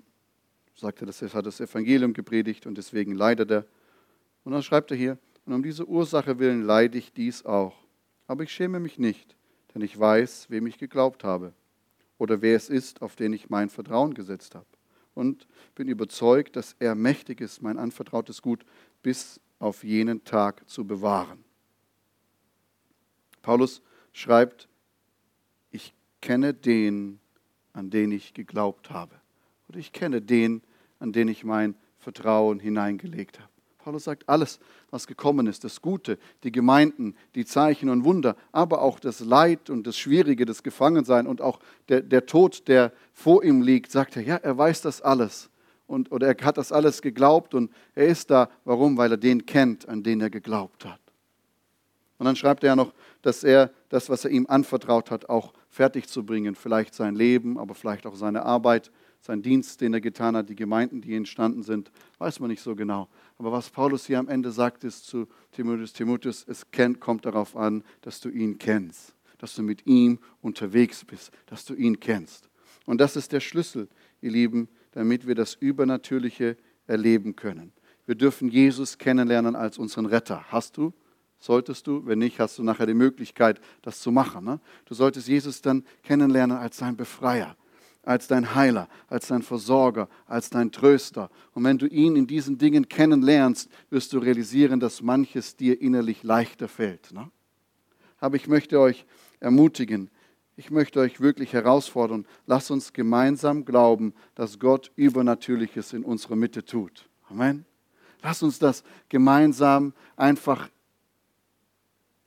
sagt 0.75 1.03
er, 1.03 1.09
er 1.09 1.33
hat 1.33 1.47
das 1.47 1.61
Evangelium 1.61 2.13
gepredigt 2.13 2.67
und 2.67 2.79
deswegen 2.79 3.15
leidet 3.15 3.51
er. 3.51 3.67
Und 4.45 4.53
dann 4.53 4.63
schreibt 4.63 4.91
er 4.91 4.97
hier, 4.97 5.19
und 5.45 5.53
um 5.53 5.63
diese 5.63 5.87
Ursache 5.87 6.39
willen 6.39 6.63
leide 6.63 6.99
ich 6.99 7.13
dies 7.13 7.45
auch. 7.45 7.75
Aber 8.27 8.45
ich 8.45 8.53
schäme 8.53 8.79
mich 8.79 8.99
nicht, 8.99 9.37
denn 9.75 9.83
ich 9.83 9.99
weiß, 9.99 10.49
wem 10.51 10.67
ich 10.67 10.79
geglaubt 10.79 11.25
habe 11.25 11.53
oder 12.19 12.43
wer 12.43 12.57
es 12.57 12.69
ist, 12.69 13.03
auf 13.03 13.17
den 13.17 13.33
ich 13.33 13.51
mein 13.51 13.71
Vertrauen 13.71 14.15
gesetzt 14.15 14.55
habe. 14.55 14.67
Und 15.15 15.47
bin 15.75 15.89
überzeugt, 15.89 16.55
dass 16.55 16.77
er 16.79 16.95
mächtig 16.95 17.41
ist, 17.41 17.63
mein 17.63 17.79
anvertrautes 17.79 18.43
Gut 18.43 18.65
bis 19.03 19.41
auf 19.59 19.83
jenen 19.83 20.23
Tag 20.25 20.69
zu 20.69 20.87
bewahren. 20.87 21.45
Paulus 23.43 23.83
schreibt, 24.13 24.69
kenne 26.21 26.55
den, 26.55 27.21
an 27.73 27.91
den 27.91 28.13
ich 28.13 28.35
geglaubt 28.35 28.91
habe. 28.91 29.15
Oder 29.69 29.79
ich 29.79 29.93
kenne 29.93 30.21
den, 30.21 30.63
an 30.99 31.13
den 31.13 31.29
ich 31.29 31.45
mein 31.45 31.75
Vertrauen 31.99 32.59
hineingelegt 32.59 33.39
habe. 33.39 33.49
Paulus 33.79 34.05
sagt, 34.05 34.29
alles, 34.29 34.61
was 34.91 35.07
gekommen 35.07 35.47
ist, 35.47 35.65
das 35.65 35.81
Gute, 35.81 36.19
die 36.45 36.53
Gemeinden, 36.53 37.17
die 37.35 37.47
Zeichen 37.47 37.89
und 37.89 38.05
Wunder, 38.05 38.37
aber 38.53 38.83
auch 38.83 39.01
das 39.01 39.21
Leid 39.21 39.71
und 39.71 39.87
das 39.87 39.97
Schwierige, 39.97 40.45
das 40.45 40.63
Gefangensein 40.63 41.27
und 41.27 41.41
auch 41.41 41.61
der, 41.89 42.03
der 42.03 42.27
Tod, 42.27 42.69
der 42.69 42.93
vor 43.15 43.43
ihm 43.43 43.63
liegt, 43.63 43.91
sagt 43.91 44.17
er, 44.17 44.23
ja, 44.23 44.37
er 44.37 44.59
weiß 44.59 44.83
das 44.83 45.01
alles. 45.01 45.49
Und, 45.87 46.13
oder 46.13 46.29
er 46.29 46.45
hat 46.45 46.59
das 46.59 46.73
alles 46.73 47.03
geglaubt 47.03 47.55
und 47.55 47.73
er 47.95 48.07
ist 48.07 48.31
da. 48.31 48.49
Warum? 48.65 48.97
Weil 48.97 49.13
er 49.13 49.17
den 49.17 49.47
kennt, 49.47 49.89
an 49.89 50.03
den 50.03 50.21
er 50.21 50.31
geglaubt 50.31 50.85
hat. 50.85 51.01
Und 52.19 52.27
dann 52.27 52.37
schreibt 52.37 52.63
er 52.63 52.77
noch, 52.77 52.93
dass 53.23 53.43
er 53.43 53.73
das, 53.89 54.09
was 54.09 54.25
er 54.25 54.31
ihm 54.31 54.47
anvertraut 54.47 55.11
hat, 55.11 55.29
auch 55.29 55.53
fertig 55.71 56.09
zu 56.09 56.27
bringen. 56.27 56.55
Vielleicht 56.55 56.95
sein 56.95 57.15
Leben, 57.15 57.59
aber 57.59 57.75
vielleicht 57.75 58.07
auch 58.07 58.17
seine 58.17 58.45
Arbeit 58.45 58.91
sein 59.21 59.43
Dienst, 59.43 59.81
den 59.81 59.93
er 59.93 60.01
getan 60.01 60.35
hat, 60.35 60.49
die 60.49 60.57
Gemeinden, 60.57 61.03
die 61.03 61.15
entstanden 61.15 61.63
sind, 61.63 61.91
weiß 62.19 62.41
man 62.41 62.51
nicht 62.51 62.63
so 62.63 62.75
genau. 62.75 63.09
Aber 63.39 63.53
was 63.53 63.69
Paulus 63.69 64.07
hier 64.07 64.19
am 64.19 64.29
Ende 64.29 64.51
sagt, 64.51 64.83
ist 64.85 65.07
zu 65.07 65.29
Timotheus, 65.53 65.93
Timotheus, 65.93 66.45
es 66.49 66.67
kommt 67.01 67.27
darauf 67.27 67.57
an, 67.57 67.85
dass 68.01 68.21
du 68.21 68.31
ihn 68.31 68.59
kennst, 68.59 69.15
dass 69.39 69.55
du 69.55 69.63
mit 69.63 69.87
ihm 69.87 70.19
unterwegs 70.41 71.05
bist, 71.05 71.33
dass 71.47 71.65
du 71.65 71.75
ihn 71.75 72.01
kennst. 72.01 72.49
Und 72.87 73.01
das 73.01 73.17
ist 73.17 73.33
der 73.33 73.41
Schlüssel, 73.41 73.89
ihr 74.23 74.31
Lieben, 74.31 74.69
damit 74.93 75.27
wir 75.27 75.35
das 75.35 75.55
Übernatürliche 75.55 76.57
erleben 76.87 77.37
können. 77.37 77.73
Wir 78.07 78.15
dürfen 78.15 78.49
Jesus 78.49 78.99
kennenlernen 78.99 79.55
als 79.55 79.79
unseren 79.79 80.07
Retter. 80.07 80.45
Hast 80.49 80.77
du? 80.77 80.93
Solltest 81.41 81.87
du? 81.87 82.07
Wenn 82.07 82.21
nicht, 82.21 82.39
hast 82.39 82.59
du 82.59 82.63
nachher 82.63 82.87
die 82.87 82.95
Möglichkeit, 82.95 83.61
das 83.83 84.01
zu 84.01 84.13
machen. 84.13 84.45
Ne? 84.45 84.61
Du 84.85 84.95
solltest 84.95 85.27
Jesus 85.27 85.61
dann 85.63 85.85
kennenlernen 86.03 86.57
als 86.57 86.77
sein 86.77 86.97
Befreier 86.97 87.57
als 88.03 88.29
dein 88.29 88.55
Heiler, 88.55 88.89
als 89.09 89.29
dein 89.29 89.43
Versorger, 89.43 90.09
als 90.27 90.51
dein 90.51 90.73
Tröster. 90.73 91.31
Und 91.53 91.65
wenn 91.65 91.79
du 91.79 91.87
ihn 91.87 92.17
in 92.17 92.27
diesen 92.27 92.59
Dingen 92.59 92.89
kennenlernst, 92.89 93.71
wirst 93.91 94.13
du 94.13 94.19
realisieren, 94.19 94.81
dass 94.81 95.03
manches 95.03 95.57
dir 95.57 95.81
innerlich 95.81 96.23
leichter 96.23 96.69
fällt. 96.69 97.13
Ne? 97.13 97.31
Aber 98.19 98.37
ich 98.37 98.49
möchte 98.49 98.81
euch 98.81 99.05
ermutigen, 99.39 100.11
ich 100.57 100.71
möchte 100.71 101.01
euch 101.01 101.21
wirklich 101.21 101.53
herausfordern, 101.53 102.27
lasst 102.47 102.71
uns 102.71 102.93
gemeinsam 102.93 103.65
glauben, 103.65 104.13
dass 104.35 104.59
Gott 104.59 104.93
Übernatürliches 104.97 105.93
in 105.93 106.05
unserer 106.05 106.37
Mitte 106.37 106.65
tut. 106.65 107.09
Amen. 107.29 107.65
Lass 108.23 108.43
uns 108.43 108.59
das 108.59 108.83
gemeinsam 109.09 109.95
einfach 110.17 110.69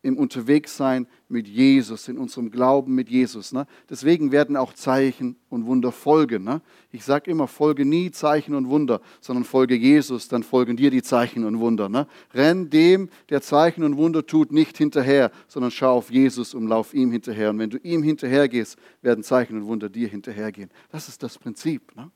im 0.04 0.18
Unterwegssein 0.18 1.08
mit 1.30 1.48
Jesus, 1.48 2.10
in 2.10 2.18
unserem 2.18 2.52
Glauben 2.52 2.94
mit 2.94 3.10
Jesus. 3.10 3.54
Ne? 3.54 3.66
Deswegen 3.90 4.34
werden 4.34 4.58
auch 4.58 4.74
Zeichen 4.74 5.38
und 5.50 5.66
Wunder 5.66 5.94
folgen. 5.94 6.44
Ne? 6.44 6.62
Ich 6.92 7.06
sage 7.06 7.32
immer, 7.32 7.48
folge 7.48 7.86
nie 7.86 8.12
Zeichen 8.12 8.54
und 8.54 8.68
Wunder, 8.68 9.02
sondern 9.22 9.46
folge 9.46 9.76
Jesus, 9.76 10.28
dann 10.28 10.44
folgen 10.44 10.76
dir 10.76 10.92
die 10.92 11.02
Zeichen 11.02 11.46
und 11.46 11.60
Wunder. 11.60 11.88
Ne? 11.88 12.06
Renn 12.34 12.70
dem, 12.70 13.10
der 13.30 13.42
Zeichen 13.42 13.84
und 13.84 13.96
Wunder 13.96 14.26
tut, 14.26 14.52
nicht 14.52 14.78
hinterher, 14.78 15.32
sondern 15.48 15.72
schau 15.72 15.96
auf 15.98 16.12
Jesus 16.12 16.54
und 16.54 16.68
lauf 16.68 16.94
ihm 16.94 17.10
hinterher. 17.10 17.50
Und 17.50 17.60
wenn 17.60 17.70
du 17.70 17.78
ihm 17.78 18.04
hinterhergehst, 18.04 18.78
werden 19.02 19.24
Zeichen 19.24 19.56
und 19.56 19.68
Wunder 19.68 19.88
dir 19.88 20.10
hinterhergehen. 20.10 20.70
Das 20.92 21.08
ist 21.08 21.24
das 21.24 21.40
Prinzip. 21.40 21.96
Ne? 21.96 22.12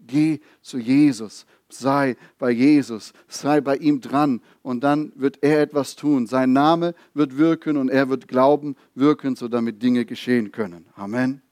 Geh 0.00 0.40
zu 0.62 0.78
Jesus, 0.78 1.46
sei 1.68 2.16
bei 2.38 2.50
Jesus, 2.50 3.12
sei 3.26 3.60
bei 3.60 3.76
ihm 3.76 4.00
dran 4.00 4.40
und 4.62 4.82
dann 4.82 5.12
wird 5.16 5.42
er 5.42 5.60
etwas 5.60 5.96
tun. 5.96 6.26
Sein 6.26 6.52
Name 6.52 6.94
wird 7.14 7.36
wirken 7.36 7.76
und 7.76 7.88
er 7.88 8.08
wird 8.08 8.28
Glauben 8.28 8.76
wirken, 8.94 9.36
so 9.36 9.48
damit 9.48 9.82
Dinge 9.82 10.04
geschehen 10.04 10.52
können. 10.52 10.86
Amen. 10.94 11.42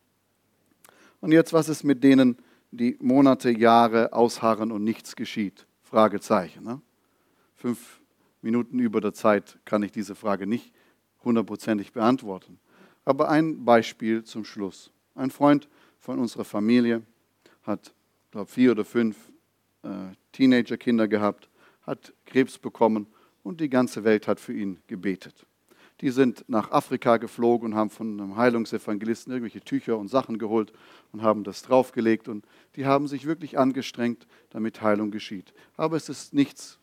Und 1.20 1.32
jetzt, 1.32 1.52
was 1.52 1.68
ist 1.68 1.82
mit 1.84 2.04
denen, 2.04 2.36
die 2.70 2.96
Monate, 3.00 3.50
Jahre 3.50 4.12
ausharren 4.12 4.70
und 4.70 4.84
nichts 4.84 5.16
geschieht? 5.16 5.66
Fragezeichen. 5.82 6.64
Ne? 6.64 6.80
Fünf 7.54 8.00
Minuten 8.42 8.78
über 8.78 9.00
der 9.00 9.12
Zeit 9.12 9.58
kann 9.64 9.82
ich 9.82 9.92
diese 9.92 10.14
Frage 10.14 10.46
nicht 10.46 10.72
hundertprozentig 11.24 11.92
beantworten. 11.92 12.58
Aber 13.04 13.28
ein 13.28 13.64
Beispiel 13.64 14.24
zum 14.24 14.44
Schluss. 14.44 14.90
Ein 15.14 15.30
Freund 15.30 15.68
von 15.98 16.18
unserer 16.18 16.44
Familie 16.44 17.02
hat 17.62 17.92
glaube 18.36 18.50
vier 18.50 18.72
oder 18.72 18.84
fünf 18.84 19.16
äh, 19.82 19.88
Teenagerkinder 20.32 21.08
gehabt, 21.08 21.48
hat 21.80 22.12
Krebs 22.26 22.58
bekommen 22.58 23.06
und 23.42 23.62
die 23.62 23.70
ganze 23.70 24.04
Welt 24.04 24.28
hat 24.28 24.40
für 24.40 24.52
ihn 24.52 24.78
gebetet. 24.88 25.46
die 26.02 26.10
sind 26.10 26.44
nach 26.46 26.70
Afrika 26.70 27.16
geflogen 27.16 27.72
und 27.72 27.78
haben 27.78 27.88
von 27.88 28.20
einem 28.20 28.36
Heilungsevangelisten 28.36 29.32
irgendwelche 29.32 29.62
Tücher 29.62 29.96
und 29.96 30.08
Sachen 30.08 30.36
geholt 30.36 30.74
und 31.12 31.22
haben 31.22 31.44
das 31.44 31.62
draufgelegt. 31.62 32.28
Und 32.28 32.44
die 32.74 32.84
haben 32.84 33.08
sich 33.08 33.24
wirklich 33.24 33.58
angestrengt, 33.58 34.26
damit 34.50 34.82
Heilung 34.82 35.10
geschieht. 35.10 35.54
Aber 35.78 35.96
es 35.96 36.10
ist 36.10 36.34
nichts 36.34 36.78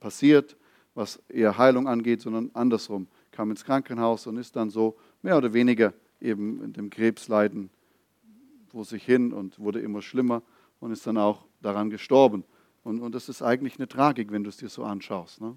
passiert, 0.00 0.58
was 0.94 1.22
eher 1.30 1.56
Heilung 1.56 1.88
angeht, 1.88 2.20
sondern 2.20 2.50
andersrum. 2.52 3.08
Kam 3.30 3.50
ins 3.50 3.64
Krankenhaus 3.64 4.26
und 4.26 4.36
ist 4.36 4.54
dann 4.54 4.68
so 4.68 4.98
mehr 5.22 5.38
oder 5.38 5.54
weniger 5.54 5.94
eben 6.20 6.62
in 6.62 6.74
dem 6.74 6.90
Krebsleiden 6.90 7.70
vor 8.68 8.84
sich 8.84 9.02
hin 9.02 9.32
und 9.32 9.58
wurde 9.58 9.80
immer 9.80 10.02
schlimmer 10.02 10.42
und 10.80 10.90
ist 10.90 11.06
dann 11.06 11.18
auch 11.18 11.46
daran 11.60 11.90
gestorben. 11.90 12.44
Und, 12.82 13.00
und 13.00 13.14
das 13.14 13.28
ist 13.28 13.42
eigentlich 13.42 13.76
eine 13.78 13.88
Tragik, 13.88 14.32
wenn 14.32 14.42
du 14.42 14.48
es 14.48 14.56
dir 14.56 14.68
so 14.68 14.82
anschaust. 14.82 15.40
Ne? 15.40 15.56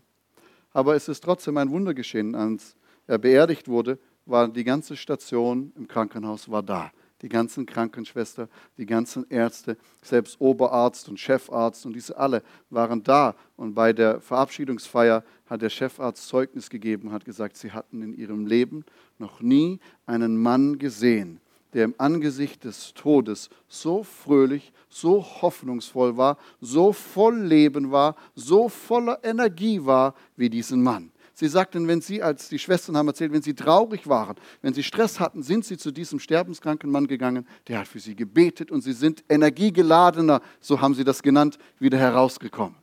Aber 0.72 0.96
es 0.96 1.08
ist 1.08 1.24
trotzdem 1.24 1.58
ein 1.58 1.70
Wunder 1.70 1.94
geschehen, 1.94 2.36
als 2.36 2.76
er 3.08 3.18
beerdigt 3.18 3.68
wurde, 3.68 4.00
war 4.26 4.48
die 4.48 4.64
ganze 4.64 4.96
Station 4.96 5.72
im 5.76 5.88
Krankenhaus 5.88 6.50
war 6.50 6.64
da. 6.64 6.92
Die 7.22 7.30
ganzen 7.30 7.66
Krankenschwestern, 7.66 8.50
die 8.78 8.86
ganzen 8.86 9.26
Ärzte, 9.30 9.78
selbst 10.02 10.42
Oberarzt 10.42 11.08
und 11.08 11.18
Chefarzt 11.18 11.86
und 11.86 11.94
diese 11.94 12.18
alle 12.18 12.44
waren 12.70 13.02
da. 13.02 13.36
Und 13.56 13.76
bei 13.76 13.94
der 13.94 14.20
Verabschiedungsfeier 14.20 15.24
hat 15.46 15.62
der 15.62 15.70
Chefarzt 15.70 16.28
Zeugnis 16.28 16.70
gegeben, 16.70 17.14
hat 17.14 17.24
gesagt, 17.24 17.56
sie 17.56 17.72
hatten 17.72 18.02
in 18.02 18.14
ihrem 18.14 18.46
Leben 18.46 18.84
noch 19.20 19.40
nie 19.40 19.80
einen 20.06 20.36
Mann 20.36 20.80
gesehen, 20.80 21.40
der 21.74 21.86
im 21.86 21.96
Angesicht 21.98 22.64
des 22.64 22.94
Todes 22.94 23.50
so 23.68 24.04
fröhlich, 24.04 24.72
so 24.90 25.24
hoffnungsvoll 25.24 26.18
war, 26.18 26.38
so 26.62 26.94
voll 26.94 27.40
Leben 27.40 27.92
war, 27.92 28.16
so 28.36 28.70
voller 28.70 29.20
Energie 29.24 29.84
war 29.84 30.14
wie 30.36 30.50
diesen 30.50 30.84
Mann. 30.84 31.12
Sie 31.36 31.48
sagten, 31.48 31.88
wenn 31.88 32.00
Sie, 32.00 32.22
als 32.22 32.48
die 32.48 32.60
Schwestern 32.60 32.96
haben 32.96 33.08
erzählt, 33.08 33.34
wenn 33.34 33.42
Sie 33.42 33.56
traurig 33.56 34.08
waren, 34.08 34.36
wenn 34.62 34.74
Sie 34.74 34.84
Stress 34.84 35.20
hatten, 35.20 35.42
sind 35.42 35.66
Sie 35.66 35.78
zu 35.78 35.92
diesem 35.92 36.20
sterbenskranken 36.20 36.92
Mann 36.92 37.08
gegangen, 37.08 37.48
der 37.68 37.80
hat 37.80 37.88
für 37.88 38.00
Sie 38.00 38.16
gebetet 38.16 38.70
und 38.70 38.82
Sie 38.82 38.94
sind 38.94 39.24
energiegeladener, 39.30 40.42
so 40.60 40.80
haben 40.80 40.94
Sie 40.94 41.04
das 41.04 41.24
genannt, 41.24 41.58
wieder 41.80 41.98
herausgekommen. 41.98 42.76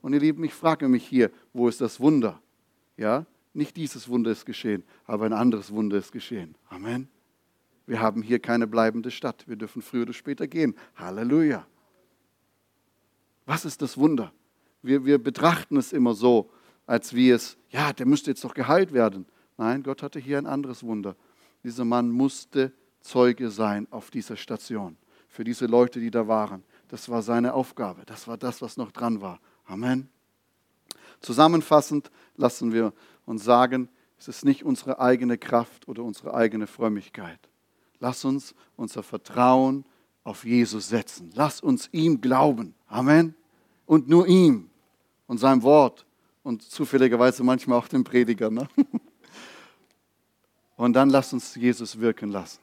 Und 0.00 0.14
ihr 0.14 0.20
Lieben, 0.20 0.42
ich 0.44 0.54
frage 0.54 0.88
mich 0.88 1.06
hier, 1.06 1.30
wo 1.52 1.68
ist 1.68 1.80
das 1.80 2.00
Wunder? 2.00 2.40
Ja, 2.96 3.26
nicht 3.52 3.76
dieses 3.76 4.08
Wunder 4.08 4.30
ist 4.30 4.46
geschehen, 4.46 4.82
aber 5.06 5.26
ein 5.26 5.32
anderes 5.34 5.72
Wunder 5.72 5.98
ist 5.98 6.10
geschehen. 6.10 6.54
Amen. 6.70 7.08
Wir 7.86 8.00
haben 8.00 8.22
hier 8.22 8.38
keine 8.38 8.66
bleibende 8.66 9.10
Stadt. 9.10 9.44
Wir 9.46 9.56
dürfen 9.56 9.82
früher 9.82 10.02
oder 10.02 10.12
später 10.12 10.46
gehen. 10.46 10.74
Halleluja. 10.96 11.66
Was 13.46 13.64
ist 13.64 13.82
das 13.82 13.98
Wunder? 13.98 14.32
Wir, 14.82 15.04
wir 15.04 15.22
betrachten 15.22 15.76
es 15.76 15.92
immer 15.92 16.14
so, 16.14 16.50
als 16.86 17.14
wie 17.14 17.30
es, 17.30 17.56
ja, 17.70 17.92
der 17.92 18.06
müsste 18.06 18.30
jetzt 18.30 18.44
doch 18.44 18.54
geheilt 18.54 18.92
werden. 18.92 19.26
Nein, 19.56 19.82
Gott 19.82 20.02
hatte 20.02 20.18
hier 20.18 20.38
ein 20.38 20.46
anderes 20.46 20.82
Wunder. 20.82 21.16
Dieser 21.62 21.84
Mann 21.84 22.10
musste 22.10 22.72
Zeuge 23.00 23.50
sein 23.50 23.86
auf 23.90 24.10
dieser 24.10 24.36
Station. 24.36 24.96
Für 25.28 25.44
diese 25.44 25.66
Leute, 25.66 26.00
die 26.00 26.10
da 26.10 26.28
waren. 26.28 26.62
Das 26.88 27.08
war 27.08 27.22
seine 27.22 27.54
Aufgabe. 27.54 28.02
Das 28.06 28.28
war 28.28 28.36
das, 28.36 28.60
was 28.62 28.76
noch 28.76 28.92
dran 28.92 29.20
war. 29.20 29.40
Amen. 29.64 30.08
Zusammenfassend 31.20 32.10
lassen 32.36 32.72
wir 32.72 32.92
uns 33.24 33.44
sagen, 33.44 33.88
es 34.18 34.28
ist 34.28 34.44
nicht 34.44 34.64
unsere 34.64 35.00
eigene 35.00 35.38
Kraft 35.38 35.88
oder 35.88 36.02
unsere 36.02 36.34
eigene 36.34 36.66
Frömmigkeit. 36.66 37.48
Lass 38.02 38.24
uns 38.24 38.52
unser 38.74 39.04
Vertrauen 39.04 39.84
auf 40.24 40.44
Jesus 40.44 40.88
setzen. 40.88 41.30
Lass 41.36 41.60
uns 41.60 41.88
ihm 41.92 42.20
glauben. 42.20 42.74
Amen. 42.88 43.36
Und 43.86 44.08
nur 44.08 44.26
ihm 44.26 44.68
und 45.28 45.38
seinem 45.38 45.62
Wort 45.62 46.04
und 46.42 46.62
zufälligerweise 46.62 47.44
manchmal 47.44 47.78
auch 47.78 47.86
dem 47.86 48.02
Prediger. 48.02 48.50
Ne? 48.50 48.66
Und 50.76 50.94
dann 50.94 51.10
lass 51.10 51.32
uns 51.32 51.54
Jesus 51.54 52.00
wirken 52.00 52.32
lassen. 52.32 52.58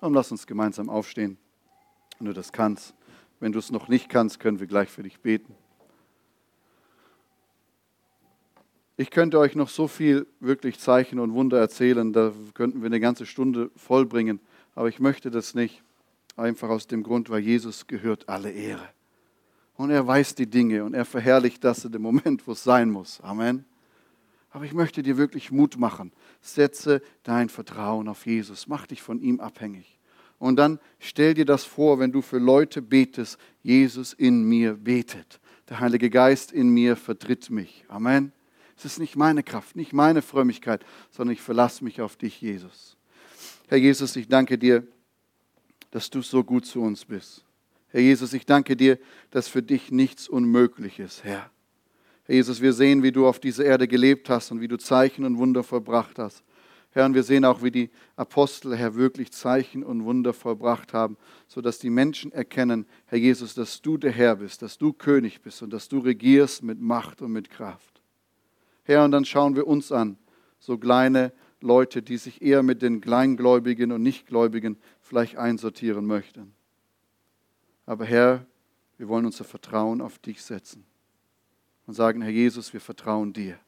Und 0.00 0.14
lass 0.14 0.30
uns 0.30 0.46
gemeinsam 0.46 0.88
aufstehen, 0.88 1.36
wenn 2.18 2.28
du 2.28 2.32
das 2.32 2.50
kannst. 2.50 2.94
Wenn 3.40 3.52
du 3.52 3.58
es 3.58 3.70
noch 3.70 3.88
nicht 3.88 4.08
kannst, 4.08 4.40
können 4.40 4.60
wir 4.60 4.66
gleich 4.66 4.88
für 4.88 5.02
dich 5.02 5.20
beten. 5.20 5.54
Ich 8.96 9.10
könnte 9.10 9.38
euch 9.38 9.56
noch 9.56 9.68
so 9.68 9.88
viel 9.88 10.26
wirklich 10.40 10.78
Zeichen 10.78 11.18
und 11.18 11.34
Wunder 11.34 11.58
erzählen, 11.58 12.14
da 12.14 12.32
könnten 12.54 12.80
wir 12.80 12.86
eine 12.86 13.00
ganze 13.00 13.26
Stunde 13.26 13.70
vollbringen, 13.76 14.40
aber 14.74 14.88
ich 14.88 15.00
möchte 15.00 15.30
das 15.30 15.54
nicht, 15.54 15.82
einfach 16.36 16.68
aus 16.68 16.86
dem 16.86 17.02
Grund, 17.02 17.30
weil 17.30 17.40
Jesus 17.40 17.86
gehört 17.86 18.28
alle 18.28 18.50
Ehre 18.50 18.88
und 19.76 19.90
er 19.90 20.06
weiß 20.06 20.34
die 20.34 20.46
Dinge 20.46 20.84
und 20.84 20.94
er 20.94 21.04
verherrlicht 21.04 21.62
das 21.64 21.84
in 21.84 21.92
dem 21.92 22.02
Moment, 22.02 22.46
wo 22.46 22.52
es 22.52 22.64
sein 22.64 22.90
muss. 22.90 23.20
Amen. 23.20 23.64
Aber 24.50 24.64
ich 24.64 24.72
möchte 24.72 25.02
dir 25.02 25.16
wirklich 25.16 25.50
Mut 25.50 25.78
machen. 25.78 26.12
Setze 26.40 27.02
dein 27.24 27.48
Vertrauen 27.48 28.06
auf 28.06 28.24
Jesus. 28.24 28.68
Mach 28.68 28.86
dich 28.86 29.02
von 29.02 29.20
ihm 29.20 29.40
abhängig. 29.40 29.98
Und 30.38 30.56
dann 30.56 30.78
stell 31.00 31.34
dir 31.34 31.44
das 31.44 31.64
vor, 31.64 31.98
wenn 31.98 32.12
du 32.12 32.22
für 32.22 32.38
Leute 32.38 32.80
betest, 32.80 33.38
Jesus 33.62 34.12
in 34.12 34.44
mir 34.44 34.74
betet. 34.74 35.40
Der 35.68 35.80
Heilige 35.80 36.10
Geist 36.10 36.52
in 36.52 36.68
mir 36.68 36.94
vertritt 36.94 37.50
mich. 37.50 37.84
Amen. 37.88 38.32
Es 38.76 38.84
ist 38.84 38.98
nicht 38.98 39.16
meine 39.16 39.42
Kraft, 39.42 39.74
nicht 39.74 39.92
meine 39.92 40.22
Frömmigkeit, 40.22 40.84
sondern 41.10 41.32
ich 41.32 41.40
verlasse 41.40 41.82
mich 41.82 42.00
auf 42.00 42.16
dich, 42.16 42.40
Jesus. 42.40 42.96
Herr 43.68 43.78
Jesus, 43.78 44.14
ich 44.16 44.28
danke 44.28 44.58
dir, 44.58 44.86
dass 45.90 46.10
du 46.10 46.22
so 46.22 46.44
gut 46.44 46.66
zu 46.66 46.82
uns 46.82 47.04
bist. 47.04 47.44
Herr 47.88 48.00
Jesus, 48.00 48.32
ich 48.32 48.44
danke 48.44 48.76
dir, 48.76 48.98
dass 49.30 49.48
für 49.48 49.62
dich 49.62 49.90
nichts 49.90 50.28
unmöglich 50.28 50.98
ist, 50.98 51.24
Herr. 51.24 51.50
Herr 52.24 52.34
Jesus, 52.34 52.60
wir 52.60 52.72
sehen, 52.72 53.02
wie 53.02 53.12
du 53.12 53.26
auf 53.26 53.38
dieser 53.38 53.64
Erde 53.64 53.86
gelebt 53.86 54.28
hast 54.28 54.50
und 54.50 54.60
wie 54.60 54.68
du 54.68 54.76
Zeichen 54.76 55.24
und 55.24 55.38
Wunder 55.38 55.62
vollbracht 55.62 56.18
hast. 56.18 56.42
Herr, 56.90 57.06
und 57.06 57.14
wir 57.14 57.24
sehen 57.24 57.44
auch, 57.44 57.62
wie 57.62 57.70
die 57.70 57.90
Apostel, 58.14 58.76
Herr, 58.76 58.94
wirklich 58.94 59.32
Zeichen 59.32 59.82
und 59.82 60.04
Wunder 60.04 60.32
vollbracht 60.32 60.92
haben, 60.92 61.16
sodass 61.48 61.80
die 61.80 61.90
Menschen 61.90 62.30
erkennen, 62.32 62.86
Herr 63.06 63.18
Jesus, 63.18 63.54
dass 63.54 63.82
du 63.82 63.96
der 63.96 64.12
Herr 64.12 64.36
bist, 64.36 64.62
dass 64.62 64.78
du 64.78 64.92
König 64.92 65.42
bist 65.42 65.62
und 65.62 65.72
dass 65.72 65.88
du 65.88 65.98
regierst 65.98 66.62
mit 66.62 66.80
Macht 66.80 67.20
und 67.20 67.32
mit 67.32 67.50
Kraft. 67.50 68.00
Herr, 68.84 69.04
und 69.04 69.10
dann 69.10 69.24
schauen 69.24 69.56
wir 69.56 69.66
uns 69.66 69.90
an, 69.90 70.18
so 70.60 70.78
kleine 70.78 71.32
Leute, 71.64 72.02
die 72.02 72.18
sich 72.18 72.42
eher 72.42 72.62
mit 72.62 72.82
den 72.82 73.00
Kleingläubigen 73.00 73.90
und 73.90 74.02
Nichtgläubigen 74.02 74.76
vielleicht 75.00 75.36
einsortieren 75.36 76.04
möchten. 76.04 76.52
Aber 77.86 78.04
Herr, 78.04 78.46
wir 78.98 79.08
wollen 79.08 79.24
unser 79.24 79.44
Vertrauen 79.44 80.02
auf 80.02 80.18
dich 80.18 80.42
setzen 80.42 80.84
und 81.86 81.94
sagen, 81.94 82.20
Herr 82.20 82.30
Jesus, 82.30 82.72
wir 82.74 82.80
vertrauen 82.80 83.32
dir. 83.32 83.58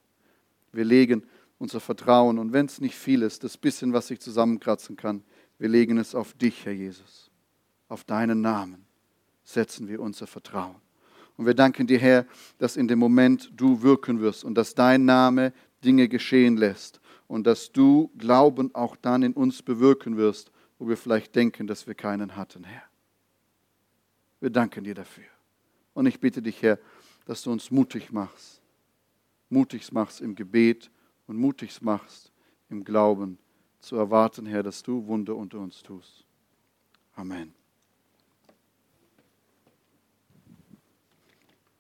Wir 0.73 0.85
legen 0.85 1.23
unser 1.59 1.81
Vertrauen 1.81 2.39
und 2.39 2.53
wenn 2.53 2.67
es 2.67 2.83
nicht 2.83 2.95
viel 2.95 3.23
ist, 3.23 3.43
das 3.45 3.57
bisschen, 3.57 3.95
was 3.95 4.11
ich 4.11 4.21
zusammenkratzen 4.21 4.97
kann, 4.97 5.25
wir 5.59 5.71
legen 5.71 5.97
es 5.97 6.15
auf 6.15 6.35
dich, 6.35 6.67
Herr 6.67 6.75
Jesus. 6.75 7.31
Auf 7.89 8.05
deinen 8.05 8.43
Namen 8.43 8.85
setzen 9.43 9.89
wir 9.89 10.01
unser 10.01 10.27
Vertrauen. 10.27 10.77
Und 11.39 11.47
wir 11.47 11.55
danken 11.55 11.87
dir, 11.87 11.99
Herr, 11.99 12.27
dass 12.59 12.77
in 12.77 12.89
dem 12.89 12.99
Moment 12.99 13.51
du 13.57 13.81
wirken 13.81 14.21
wirst 14.21 14.45
und 14.45 14.55
dass 14.55 14.75
dein 14.75 15.07
Name 15.07 15.55
Dinge 15.83 16.09
geschehen 16.09 16.59
lässt 16.59 17.01
und 17.29 17.47
dass 17.47 17.73
du 17.73 18.11
Glauben 18.19 18.75
auch 18.75 18.97
dann 18.97 19.23
in 19.23 19.33
uns 19.33 19.63
bewirken 19.63 20.17
wirst, 20.17 20.51
wo 20.79 20.89
wir 20.89 20.97
vielleicht 20.97 21.35
denken, 21.35 21.67
dass 21.67 21.87
wir 21.87 21.95
keinen 21.95 22.37
hatten, 22.37 22.65
Herr. 22.65 22.83
Wir 24.41 24.51
danken 24.51 24.85
dir 24.85 24.95
dafür. 24.95 25.25
Und 25.95 26.07
ich 26.07 26.21
bitte 26.21 26.43
dich, 26.43 26.63
Herr, 26.63 26.79
dass 27.25 27.43
du 27.43 27.51
uns 27.51 27.71
mutig 27.71 28.13
machst. 28.13 28.61
Mutig 29.49 29.91
machst 29.93 30.21
im 30.21 30.35
Gebet 30.35 30.91
und 31.27 31.37
mutig 31.37 31.81
machst 31.81 32.33
im 32.69 32.85
Glauben 32.85 33.39
zu 33.81 33.97
erwarten, 33.97 34.47
Herr, 34.47 34.63
dass 34.63 34.83
du 34.83 35.07
Wunder 35.07 35.37
unter 35.37 35.59
uns 35.59 35.83
tust. 35.83 36.25
Amen. 37.15 37.55